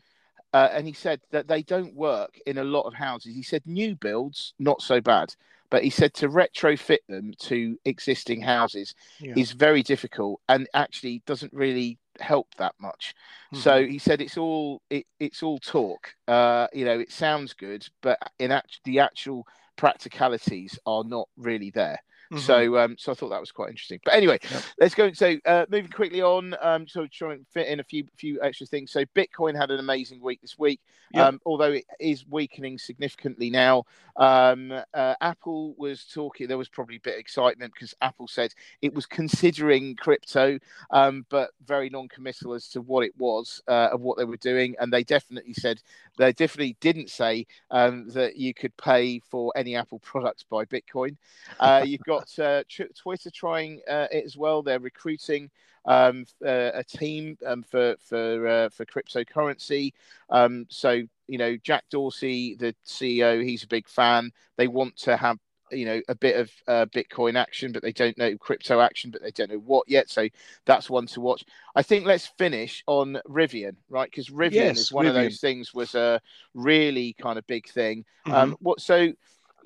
Uh, 0.54 0.70
and 0.72 0.88
he 0.88 0.94
said 0.94 1.20
that 1.32 1.48
they 1.48 1.62
don't 1.62 1.94
work 1.94 2.40
in 2.46 2.58
a 2.58 2.64
lot 2.64 2.84
of 2.84 2.94
houses. 2.94 3.36
He 3.36 3.44
said 3.44 3.62
new 3.66 3.96
builds, 3.96 4.54
not 4.58 4.82
so 4.82 5.02
bad, 5.02 5.36
but 5.70 5.84
he 5.84 5.90
said 5.90 6.14
to 6.16 6.30
retrofit 6.30 7.00
them 7.10 7.34
to 7.40 7.78
existing 7.84 8.42
houses 8.42 8.96
yeah. 9.20 9.34
is 9.36 9.52
very 9.52 9.84
difficult 9.84 10.40
and 10.48 10.68
actually 10.74 11.22
doesn't 11.26 11.54
really 11.54 11.98
help 12.20 12.48
that 12.56 12.74
much. 12.80 13.14
Mm-hmm. 13.54 13.62
So 13.62 13.86
he 13.86 14.00
said 14.00 14.22
it's 14.22 14.38
all 14.38 14.82
it, 14.90 15.06
it's 15.20 15.44
all 15.44 15.60
talk. 15.60 16.16
Uh, 16.28 16.68
you 16.74 16.86
know, 16.86 17.00
it 17.00 17.12
sounds 17.12 17.54
good, 17.54 17.88
but 18.02 18.18
in 18.40 18.52
act- 18.52 18.80
the 18.86 19.00
actual 19.00 19.46
practicalities 19.76 20.80
are 20.86 21.04
not 21.04 21.28
really 21.38 21.70
there. 21.72 22.00
Mm-hmm. 22.32 22.38
So, 22.40 22.78
um, 22.78 22.96
so 22.98 23.12
I 23.12 23.16
thought 23.16 23.30
that 23.30 23.40
was 23.40 23.52
quite 23.52 23.70
interesting. 23.70 24.00
But 24.04 24.14
anyway, 24.14 24.40
yep. 24.52 24.64
let's 24.80 24.96
go. 24.96 25.12
So, 25.14 25.38
uh, 25.46 25.66
moving 25.70 25.92
quickly 25.92 26.22
on, 26.22 26.56
um, 26.62 26.88
so 26.88 27.08
try 27.12 27.34
and 27.34 27.46
fit 27.54 27.68
in 27.68 27.80
a 27.80 27.84
few 27.84 28.06
few 28.18 28.40
extra 28.42 28.66
things. 28.66 28.92
So, 28.92 29.06
Bitcoin 29.16 29.56
had 29.56 29.72
an 29.72 29.80
amazing 29.80 30.22
week 30.22 30.42
this 30.42 30.58
week, 30.58 30.82
yep. 31.14 31.28
um, 31.28 31.42
although 31.46 31.72
it 31.72 31.86
is 32.00 32.26
weakening 32.28 32.78
significantly 32.78 33.50
now. 33.50 33.84
Um, 34.18 34.74
uh, 34.94 35.16
Apple 35.22 35.76
was 35.78 36.06
talking. 36.06 36.48
There 36.48 36.58
was 36.58 36.70
probably 36.70 36.98
a 36.98 37.02
bit 37.02 37.14
of 37.14 37.20
excitement 37.20 37.74
because 37.74 37.94
Apple 38.02 38.28
said 38.28 38.54
it 38.82 38.94
was 38.94 39.06
considering 39.06 39.96
crypto, 39.96 40.60
um, 40.92 41.26
but 41.30 41.52
very 41.66 41.90
non-committal 41.90 42.54
as 42.54 42.68
to 42.70 42.82
what 42.82 43.06
it 43.06 43.14
was 43.18 43.62
uh, 43.68 43.90
and 43.92 44.02
what 44.02 44.18
they 44.18 44.26
were 44.26 44.38
doing. 44.38 44.76
And 44.80 44.92
they 44.92 45.04
definitely 45.04 45.54
said 45.54 45.82
they 46.18 46.34
definitely 46.34 46.76
didn't 46.82 47.10
say 47.10 47.46
um, 47.72 48.10
that 48.10 48.36
you 48.38 48.54
could 48.54 48.76
pay 48.78 49.20
for 49.20 49.54
any 49.56 49.76
Apple 49.76 50.00
products 50.00 50.44
by 50.44 50.66
Bitcoin. 50.66 51.16
Uh, 51.60 51.84
you've 51.86 52.02
got 52.02 52.17
got 52.20 52.40
uh, 52.40 52.64
Twitter 52.96 53.32
trying 53.32 53.82
uh, 53.88 54.08
it 54.12 54.26
as 54.26 54.38
well. 54.38 54.62
They're 54.62 54.80
recruiting 54.80 55.50
um, 55.86 56.26
uh, 56.46 56.72
a 56.74 56.84
team 56.84 57.38
um, 57.46 57.64
for 57.64 57.96
for 58.00 58.48
uh, 58.48 58.70
for 58.70 58.86
cryptocurrency. 58.86 59.94
Um, 60.30 60.66
so 60.70 61.02
you 61.28 61.38
know, 61.38 61.58
Jack 61.58 61.86
Dorsey, 61.90 62.56
the 62.56 62.76
CEO, 62.86 63.44
he's 63.44 63.64
a 63.64 63.68
big 63.68 63.88
fan. 63.88 64.32
They 64.58 64.68
want 64.68 64.96
to 64.98 65.18
have 65.18 65.38
you 65.72 65.86
know 65.86 66.02
a 66.08 66.16
bit 66.16 66.38
of 66.38 66.52
uh, 66.68 66.86
bitcoin 66.86 67.36
action 67.36 67.72
but 67.72 67.82
they 67.82 67.92
don't 67.92 68.18
know 68.18 68.38
crypto 68.38 68.80
action 68.80 69.12
but 69.12 69.22
they 69.22 69.32
don't 69.32 69.52
know 69.52 69.58
what 69.58 69.84
yet 69.88 70.10
so 70.10 70.28
that's 70.66 70.90
one 70.90 71.06
to 71.06 71.20
watch 71.20 71.44
i 71.76 71.82
think 71.82 72.06
let's 72.06 72.28
finish 72.38 72.84
on 72.88 73.20
rivian 73.28 73.76
right 73.90 74.10
because 74.10 74.30
rivian 74.30 74.54
yes, 74.54 74.78
is 74.78 74.92
one 74.94 75.06
rivian. 75.06 75.10
of 75.10 75.16
those 75.16 75.40
things 75.40 75.74
was 75.74 75.96
a 75.96 76.22
really 76.54 77.14
kind 77.20 77.38
of 77.38 77.46
big 77.48 77.68
thing 77.68 78.06
mm-hmm. 78.26 78.34
um 78.34 78.58
what 78.60 78.80
so 78.80 79.12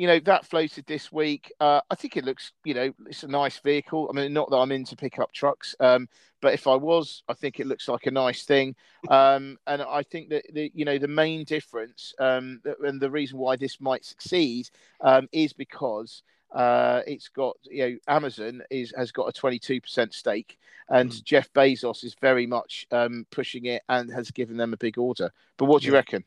you 0.02 0.08
know 0.08 0.20
that 0.22 0.48
floated 0.48 0.84
this 0.88 1.12
week. 1.12 1.54
Uh, 1.60 1.80
I 1.92 1.94
think 1.94 2.18
it 2.18 2.26
looks, 2.26 2.54
you 2.66 2.74
know, 2.74 2.92
it's 3.06 3.22
a 3.22 3.28
nice 3.28 3.60
vehicle. 3.60 4.10
I 4.10 4.16
mean, 4.16 4.34
not 4.34 4.50
that 4.50 4.58
I'm 4.58 4.72
into 4.72 4.96
pickup 4.96 5.32
trucks, 5.32 5.76
um, 5.80 6.10
but 6.42 6.56
if 6.56 6.66
I 6.66 6.74
was, 6.74 7.22
I 7.30 7.36
think 7.36 7.60
it 7.60 7.68
looks 7.68 7.88
like 7.88 8.08
a 8.08 8.12
nice 8.12 8.44
thing. 8.44 8.76
Um, 9.10 9.58
and 9.68 9.82
I 9.82 10.04
think 10.04 10.30
that 10.30 10.46
the, 10.54 10.72
you 10.76 10.86
know, 10.86 10.98
the 11.00 11.08
main 11.08 11.44
difference 11.44 12.14
um, 12.20 12.62
and 12.84 13.02
the 13.02 13.10
reason 13.10 13.40
why 13.40 13.56
this 13.56 13.82
might 13.82 14.06
succeed 14.06 14.70
um, 15.02 15.28
is 15.32 15.54
because 15.54 16.22
uh, 16.52 17.02
it's 17.08 17.28
got 17.30 17.58
you 17.64 17.90
know 17.90 17.98
Amazon 18.08 18.62
is 18.70 18.94
has 18.96 19.12
got 19.12 19.28
a 19.28 19.42
22% 19.42 20.14
stake, 20.14 20.58
and 20.90 21.12
mm. 21.12 21.24
Jeff 21.24 21.52
Bezos 21.54 22.04
is 22.04 22.16
very 22.22 22.46
much 22.46 22.88
um, 22.92 23.26
pushing 23.32 23.66
it 23.66 23.82
and 23.90 24.12
has 24.12 24.32
given 24.32 24.58
them 24.58 24.74
a 24.74 24.78
big 24.78 24.98
order. 24.98 25.32
But 25.58 25.66
what 25.66 25.82
do 25.82 25.88
you 25.88 25.94
reckon? 25.94 26.24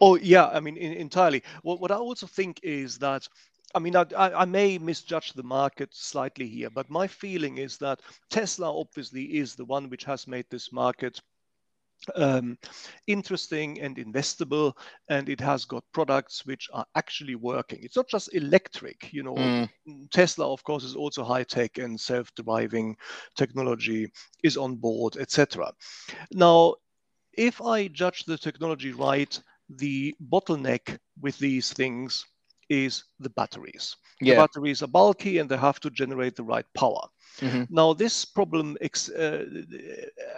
Oh 0.00 0.16
yeah, 0.16 0.46
I 0.48 0.60
mean 0.60 0.76
in, 0.76 0.92
entirely. 0.92 1.42
What 1.62 1.80
what 1.80 1.90
I 1.90 1.96
also 1.96 2.26
think 2.26 2.60
is 2.62 2.98
that 2.98 3.28
I 3.74 3.80
mean, 3.80 3.96
I, 3.96 4.06
I, 4.16 4.44
may 4.44 4.78
misjudge 4.78 5.32
the 5.32 5.42
market 5.42 5.88
slightly 5.92 6.46
here, 6.46 6.70
but 6.70 6.88
my 6.90 7.08
feeling 7.08 7.58
is 7.58 7.76
that 7.78 8.00
Tesla 8.30 8.72
obviously 8.72 9.24
is 9.24 9.56
the 9.56 9.64
one 9.64 9.90
which 9.90 10.04
has 10.04 10.28
made 10.28 10.46
this 10.48 10.72
market 10.72 11.20
um, 12.14 12.58
interesting 13.06 13.80
and 13.80 13.96
investable, 13.96 14.74
and 15.08 15.28
it 15.28 15.40
has 15.40 15.64
got 15.64 15.84
products 15.92 16.46
which 16.46 16.68
are 16.72 16.86
actually 16.94 17.34
working. 17.34 17.80
It's 17.82 17.96
not 17.96 18.08
just 18.08 18.34
electric, 18.34 19.12
you 19.12 19.22
know. 19.22 19.34
Mm. 19.34 19.68
Tesla, 20.12 20.52
of 20.52 20.62
course, 20.64 20.84
is 20.84 20.94
also 20.94 21.24
high 21.24 21.44
tech 21.44 21.78
and 21.78 22.00
self-driving 22.00 22.96
technology 23.36 24.10
is 24.42 24.56
on 24.56 24.76
board, 24.76 25.16
etc. 25.16 25.72
Now, 26.30 26.74
if 27.32 27.60
I 27.60 27.88
judge 27.88 28.24
the 28.24 28.38
technology 28.38 28.92
right, 28.92 29.40
the 29.78 30.14
bottleneck 30.30 30.98
with 31.20 31.38
these 31.38 31.72
things 31.72 32.24
is 32.68 33.04
the 33.20 33.30
batteries. 33.30 33.96
Yeah. 34.20 34.34
The 34.34 34.40
batteries 34.42 34.82
are 34.82 34.88
bulky 34.88 35.38
and 35.38 35.48
they 35.48 35.56
have 35.56 35.80
to 35.80 35.90
generate 35.90 36.36
the 36.36 36.44
right 36.44 36.66
power. 36.74 37.08
Mm-hmm. 37.40 37.64
Now, 37.68 37.92
this 37.92 38.24
problem 38.24 38.76
ex- 38.80 39.10
uh, 39.10 39.44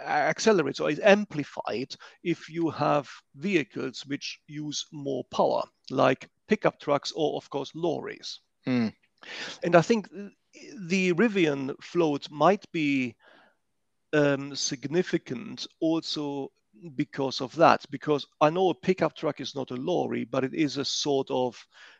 accelerates 0.05 0.79
or 0.79 0.89
is 0.89 0.99
amplified 0.99 1.95
if 2.23 2.49
you 2.49 2.69
have 2.69 3.09
vehicles 3.35 4.03
which 4.07 4.39
use 4.47 4.85
more 4.91 5.23
power, 5.31 5.63
like 5.89 6.29
pickup 6.47 6.79
trucks 6.79 7.13
or, 7.15 7.37
of 7.37 7.49
course, 7.49 7.71
lorries. 7.75 8.39
Mm. 8.65 8.93
And 9.63 9.75
I 9.75 9.81
think 9.81 10.09
the 10.87 11.13
Rivian 11.13 11.75
float 11.81 12.29
might 12.31 12.69
be 12.71 13.15
um, 14.13 14.55
significant 14.55 15.67
also 15.79 16.51
because 16.95 17.41
of 17.41 17.55
that. 17.55 17.85
Because 17.89 18.25
I 18.41 18.49
know 18.49 18.69
a 18.69 18.75
pickup 18.75 19.15
truck 19.15 19.41
is 19.41 19.55
not 19.55 19.71
a 19.71 19.75
lorry, 19.75 20.25
but 20.25 20.43
it 20.43 20.53
is 20.53 20.77
a 20.77 20.85
sort 20.85 21.29
of 21.29 21.57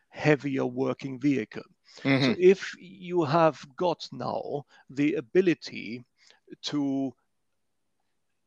heavier 0.10 0.66
working 0.66 1.20
vehicle. 1.20 1.64
Mm-hmm. 2.04 2.26
So 2.26 2.36
if 2.40 2.72
you 2.80 3.24
have 3.24 3.60
got 3.76 4.08
now 4.12 4.66
the 4.90 5.16
ability 5.16 6.04
to 6.64 7.14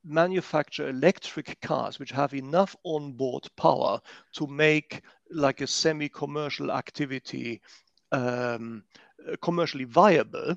manufacture 0.05 0.89
electric 0.89 1.61
cars 1.61 1.99
which 1.99 2.11
have 2.11 2.33
enough 2.33 2.75
onboard 2.85 3.47
power 3.57 4.01
to 4.33 4.47
make 4.47 5.03
like 5.31 5.61
a 5.61 5.67
semi-commercial 5.67 6.73
activity 6.73 7.61
um, 8.13 8.83
commercially 9.43 9.85
viable, 9.85 10.57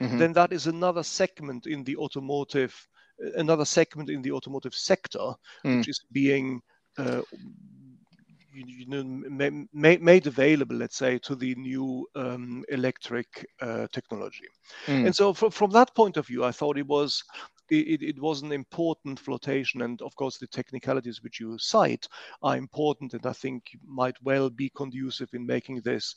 mm-hmm. 0.00 0.18
then 0.18 0.32
that 0.32 0.52
is 0.52 0.66
another 0.66 1.02
segment 1.02 1.66
in 1.66 1.84
the 1.84 1.96
automotive 1.96 2.88
another 3.36 3.64
segment 3.64 4.10
in 4.10 4.22
the 4.22 4.32
automotive 4.32 4.74
sector, 4.74 5.32
mm. 5.64 5.78
which 5.78 5.88
is 5.88 6.00
being 6.12 6.60
uh, 6.98 7.22
you 8.66 8.86
know, 8.86 9.04
made, 9.72 10.02
made 10.02 10.26
available, 10.26 10.76
let's 10.76 10.96
say, 10.96 11.18
to 11.18 11.34
the 11.34 11.54
new 11.54 12.06
um, 12.16 12.64
electric 12.70 13.46
uh, 13.60 13.86
technology. 13.92 14.46
Mm. 14.86 15.06
And 15.06 15.16
so, 15.16 15.32
from, 15.32 15.50
from 15.50 15.70
that 15.70 15.94
point 15.94 16.16
of 16.16 16.26
view, 16.26 16.44
I 16.44 16.52
thought 16.52 16.78
it 16.78 16.86
was 16.86 17.22
it, 17.70 18.02
it, 18.02 18.18
was 18.18 18.42
an 18.42 18.52
important 18.52 19.20
flotation, 19.20 19.82
and 19.82 20.00
of 20.02 20.14
course, 20.16 20.38
the 20.38 20.46
technicalities 20.46 21.22
which 21.22 21.38
you 21.38 21.58
cite 21.58 22.08
are 22.42 22.56
important, 22.56 23.14
and 23.14 23.26
I 23.26 23.32
think 23.32 23.64
might 23.86 24.16
well 24.22 24.50
be 24.50 24.70
conducive 24.74 25.28
in 25.34 25.46
making 25.46 25.82
this 25.82 26.14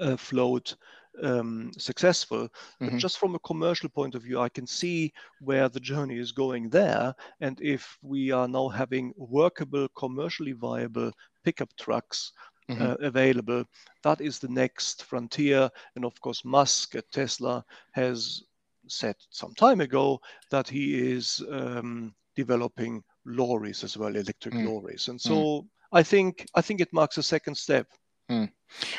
uh, 0.00 0.16
float 0.16 0.74
um, 1.22 1.70
successful. 1.78 2.48
Mm-hmm. 2.48 2.88
But 2.88 2.98
just 2.98 3.18
from 3.18 3.34
a 3.34 3.40
commercial 3.40 3.88
point 3.88 4.14
of 4.14 4.22
view, 4.22 4.40
I 4.40 4.48
can 4.48 4.66
see 4.66 5.12
where 5.40 5.68
the 5.68 5.80
journey 5.80 6.18
is 6.18 6.32
going 6.32 6.70
there. 6.70 7.14
And 7.40 7.60
if 7.60 7.98
we 8.02 8.30
are 8.30 8.48
now 8.48 8.68
having 8.68 9.12
workable, 9.16 9.88
commercially 9.96 10.52
viable 10.52 11.12
pickup 11.44 11.70
trucks 11.76 12.32
mm-hmm. 12.70 12.82
uh, 12.82 12.94
available, 13.00 13.64
that 14.02 14.20
is 14.20 14.38
the 14.38 14.48
next 14.48 15.04
frontier. 15.04 15.70
And 15.96 16.04
of 16.04 16.20
course, 16.20 16.44
Musk 16.44 16.94
at 16.94 17.10
Tesla 17.10 17.64
has 17.92 18.42
said 18.88 19.16
some 19.30 19.54
time 19.54 19.80
ago 19.80 20.20
that 20.50 20.68
he 20.68 21.12
is 21.12 21.42
um, 21.50 22.14
developing 22.36 23.02
lorries 23.24 23.84
as 23.84 23.96
well, 23.96 24.16
electric 24.16 24.54
mm. 24.54 24.66
lorries. 24.66 25.08
And 25.08 25.20
so 25.20 25.34
mm. 25.34 25.66
I 25.92 26.02
think 26.02 26.46
I 26.54 26.62
think 26.62 26.80
it 26.80 26.92
marks 26.92 27.18
a 27.18 27.22
second 27.22 27.56
step. 27.56 27.86
Hmm. 28.32 28.44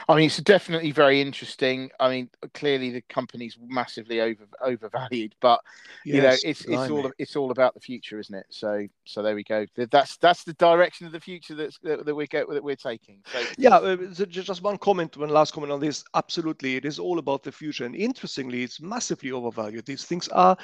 I 0.07 0.15
mean, 0.15 0.25
it's 0.25 0.37
definitely 0.37 0.91
very 0.91 1.19
interesting. 1.19 1.89
I 1.99 2.09
mean, 2.09 2.29
clearly 2.53 2.91
the 2.91 3.01
company's 3.01 3.57
massively 3.59 4.21
over 4.21 4.45
overvalued, 4.61 5.33
but 5.41 5.61
you 6.05 6.21
know, 6.21 6.35
it's 6.43 6.65
it's 6.65 6.89
all 6.89 7.11
it's 7.17 7.35
all 7.35 7.51
about 7.51 7.73
the 7.73 7.79
future, 7.79 8.19
isn't 8.19 8.35
it? 8.35 8.45
So 8.49 8.87
so 9.05 9.23
there 9.23 9.35
we 9.35 9.43
go. 9.43 9.65
That's 9.75 10.17
that's 10.17 10.43
the 10.43 10.53
direction 10.53 11.07
of 11.07 11.11
the 11.11 11.19
future 11.19 11.55
that's 11.55 11.79
that, 11.79 12.05
that 12.05 12.15
we 12.15 12.27
get 12.27 12.47
that 12.49 12.63
we're 12.63 12.75
taking. 12.75 13.23
So 13.31 13.43
yeah, 13.57 13.77
uh, 13.77 13.95
just 14.27 14.61
one 14.61 14.77
comment, 14.77 15.17
one 15.17 15.29
last 15.29 15.53
comment 15.53 15.71
on 15.71 15.79
this. 15.79 16.03
Absolutely, 16.13 16.75
it 16.75 16.85
is 16.85 16.99
all 16.99 17.19
about 17.19 17.43
the 17.43 17.51
future, 17.51 17.85
and 17.85 17.95
interestingly, 17.95 18.63
it's 18.63 18.81
massively 18.81 19.31
overvalued. 19.31 19.85
These 19.85 20.05
things 20.05 20.27
are 20.29 20.55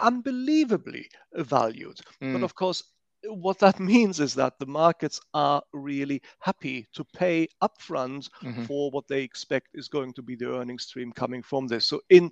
unbelievably 0.00 1.10
valued, 1.34 1.98
mm. 2.22 2.32
but 2.32 2.38
hmm. 2.38 2.44
of 2.44 2.54
course, 2.54 2.82
what 3.24 3.58
that 3.60 3.78
means 3.80 4.20
is 4.20 4.34
that 4.34 4.58
the 4.58 4.66
markets 4.66 5.20
are 5.34 5.62
really 5.72 6.22
happy 6.40 6.86
to 6.94 7.04
pay 7.14 7.48
upfront 7.62 8.28
mm-hmm. 8.42 8.64
for 8.64 8.90
what 8.90 9.06
they 9.08 9.22
expect 9.22 9.68
is 9.74 9.88
going 9.88 10.12
to 10.14 10.22
be 10.22 10.34
the 10.34 10.50
earnings 10.50 10.84
stream 10.84 11.12
coming 11.12 11.42
from 11.42 11.66
this. 11.66 11.86
So 11.86 12.00
in 12.10 12.30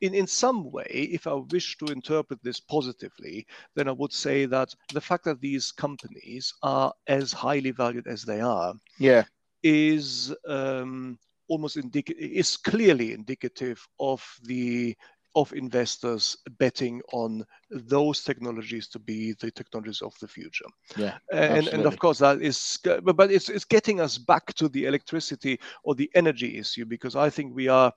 in, 0.00 0.14
in 0.14 0.26
some 0.26 0.72
way, 0.72 1.08
if 1.12 1.28
I 1.28 1.34
wish 1.34 1.78
to 1.78 1.92
interpret 1.92 2.42
this 2.42 2.58
positively, 2.58 3.46
then 3.76 3.86
I 3.86 3.92
would 3.92 4.12
say 4.12 4.46
that 4.46 4.74
the 4.92 5.00
fact 5.00 5.24
that 5.26 5.40
these 5.40 5.70
companies 5.70 6.52
are 6.62 6.92
as 7.06 7.32
highly 7.32 7.70
valued 7.70 8.08
as 8.08 8.24
they 8.24 8.40
are, 8.40 8.74
yeah, 8.98 9.22
is 9.62 10.34
um, 10.48 11.18
almost 11.48 11.76
indic- 11.76 12.18
is 12.18 12.56
clearly 12.56 13.12
indicative 13.12 13.86
of 14.00 14.26
the 14.42 14.96
of 15.34 15.52
investors 15.52 16.36
betting 16.58 17.00
on 17.12 17.44
those 17.70 18.22
technologies 18.22 18.86
to 18.88 18.98
be 18.98 19.32
the 19.40 19.50
technologies 19.50 20.02
of 20.02 20.14
the 20.20 20.28
future. 20.28 20.66
Yeah, 20.96 21.18
and 21.32 21.68
and 21.68 21.86
of 21.86 21.98
course 21.98 22.18
that 22.18 22.42
is, 22.42 22.78
but 23.02 23.30
it's 23.30 23.48
it's 23.48 23.64
getting 23.64 24.00
us 24.00 24.18
back 24.18 24.54
to 24.54 24.68
the 24.68 24.86
electricity 24.86 25.58
or 25.84 25.94
the 25.94 26.10
energy 26.14 26.58
issue 26.58 26.84
because 26.84 27.16
I 27.16 27.30
think 27.30 27.54
we 27.54 27.68
are 27.68 27.92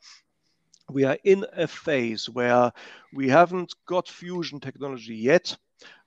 we 0.89 1.03
are 1.03 1.17
in 1.23 1.45
a 1.53 1.67
phase 1.67 2.29
where 2.29 2.71
we 3.13 3.27
haven't 3.27 3.73
got 3.85 4.07
fusion 4.07 4.59
technology 4.59 5.15
yet. 5.15 5.55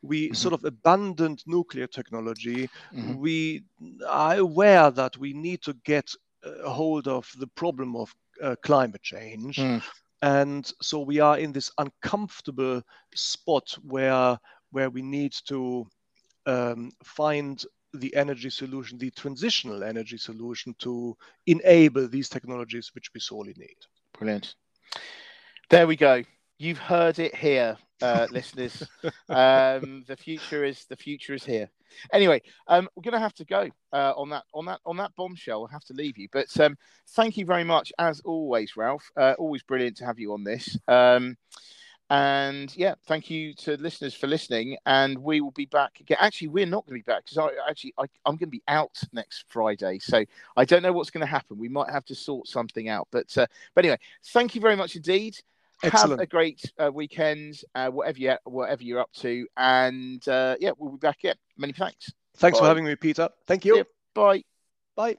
We 0.01 0.27
mm-hmm. 0.27 0.35
sort 0.35 0.55
of 0.55 0.65
abandoned 0.65 1.43
nuclear 1.47 1.87
technology. 1.87 2.71
Mm-hmm. 2.95 3.19
We 3.19 3.65
are 4.07 4.37
aware 4.37 4.91
that 4.91 5.17
we 5.19 5.33
need 5.35 5.63
to 5.63 5.75
get 5.85 6.11
a 6.43 6.71
hold 6.71 7.09
of 7.09 7.31
the 7.39 7.49
problem 7.49 7.97
of 7.97 8.15
uh, 8.43 8.57
climate 8.63 9.03
change. 9.03 9.57
Mm 9.57 9.83
and 10.23 10.73
so 10.83 11.01
we 11.01 11.21
are 11.21 11.39
in 11.39 11.53
this 11.53 11.71
uncomfortable 11.79 12.83
spot 13.15 13.77
where 13.83 14.39
where 14.71 14.91
we 14.91 15.03
need 15.03 15.35
to 15.47 15.87
um, 16.47 16.91
find 17.03 17.65
the 17.95 18.15
energy 18.15 18.51
solution, 18.51 18.99
the 18.99 19.11
transitional 19.11 19.83
energy 19.83 20.19
solution 20.19 20.75
to 20.79 21.17
enable 21.47 22.07
these 22.09 22.29
technologies 22.29 22.91
which 22.95 23.11
we 23.15 23.21
sorely 23.21 23.55
need. 23.57 23.77
Brilliant. 24.19 24.55
There 25.71 25.87
we 25.87 25.97
go. 25.97 26.23
You've 26.59 26.79
heard 26.79 27.19
it 27.19 27.35
here, 27.35 27.77
uh, 28.03 28.27
listeners. 28.31 28.83
Um, 29.29 30.05
the 30.07 30.17
future 30.17 30.65
is 30.65 30.87
the 30.87 30.97
future 30.97 31.35
is 31.35 31.45
here. 31.45 31.71
Anyway, 32.13 32.43
um, 32.67 32.89
we're 32.95 33.03
going 33.03 33.13
to 33.13 33.21
have 33.21 33.35
to 33.35 33.45
go 33.45 33.69
uh, 33.93 34.13
on 34.17 34.31
that 34.31 34.45
on 34.55 34.67
that 34.67 34.81
on 34.87 34.97
that 34.97 35.15
bombshell. 35.17 35.61
We'll 35.61 35.69
have 35.69 35.85
to 35.85 35.95
leave 35.95 36.19
you, 36.19 36.29
but 36.33 36.59
um, 36.61 36.77
thank 37.11 37.37
you 37.37 37.45
very 37.45 37.65
much 37.65 37.93
as 37.99 38.21
always, 38.21 38.77
Ralph. 38.77 39.11
Uh, 39.17 39.35
always 39.39 39.63
brilliant 39.63 39.97
to 39.99 40.07
have 40.07 40.19
you 40.19 40.33
on 40.33 40.45
this. 40.45 40.77
Um, 40.89 41.37
and 42.11 42.75
yeah, 42.75 42.95
thank 43.07 43.29
you 43.29 43.53
to 43.55 43.77
listeners 43.77 44.15
for 44.15 44.29
listening. 44.29 44.79
And 44.87 45.19
we 45.19 45.41
will 45.41 45.51
be 45.51 45.67
back 45.67 46.01
again. 46.01 46.17
Actually, 46.21 46.49
we're 46.49 46.67
not 46.67 46.87
going 46.87 46.99
to 46.99 47.05
be 47.05 47.11
back 47.11 47.25
because 47.25 47.39
I 47.39 47.51
actually 47.69 47.93
I, 47.99 48.05
am 48.27 48.37
going 48.37 48.39
to 48.39 48.47
be 48.47 48.63
out 48.67 48.99
next 49.13 49.45
Friday, 49.49 49.99
so 49.99 50.25
I 50.57 50.65
don't 50.65 50.83
know 50.83 50.93
what's 50.93 51.11
going 51.11 51.27
to 51.27 51.31
happen. 51.31 51.59
We 51.59 51.69
might 51.69 51.91
have 51.91 52.07
to 52.07 52.15
sort 52.15 52.49
something 52.49 52.89
out. 52.89 53.09
But 53.13 53.37
uh, 53.37 53.47
but 53.75 53.85
anyway, 53.85 53.99
thank 54.29 54.55
you 54.55 54.61
very 54.61 54.77
much 54.77 54.97
indeed. 54.97 55.37
Excellent. 55.83 56.13
Have 56.13 56.21
a 56.21 56.27
great 56.27 56.73
uh, 56.79 56.91
weekend, 56.93 57.61
uh, 57.75 57.89
whatever 57.89 58.19
you 58.19 58.37
whatever 58.45 58.83
you're 58.83 59.01
up 59.01 59.13
to, 59.19 59.47
and 59.57 60.27
uh, 60.29 60.57
yeah, 60.59 60.73
we'll 60.77 60.93
be 60.93 60.99
back 60.99 61.19
again. 61.21 61.37
Many 61.57 61.73
thanks. 61.73 62.13
Thanks 62.37 62.59
Bye. 62.59 62.65
for 62.65 62.69
having 62.69 62.85
me, 62.85 62.97
Peter. 62.97 63.29
Thank 63.47 63.65
you. 63.65 63.85
Bye. 64.15 64.43
Bye. 64.97 65.17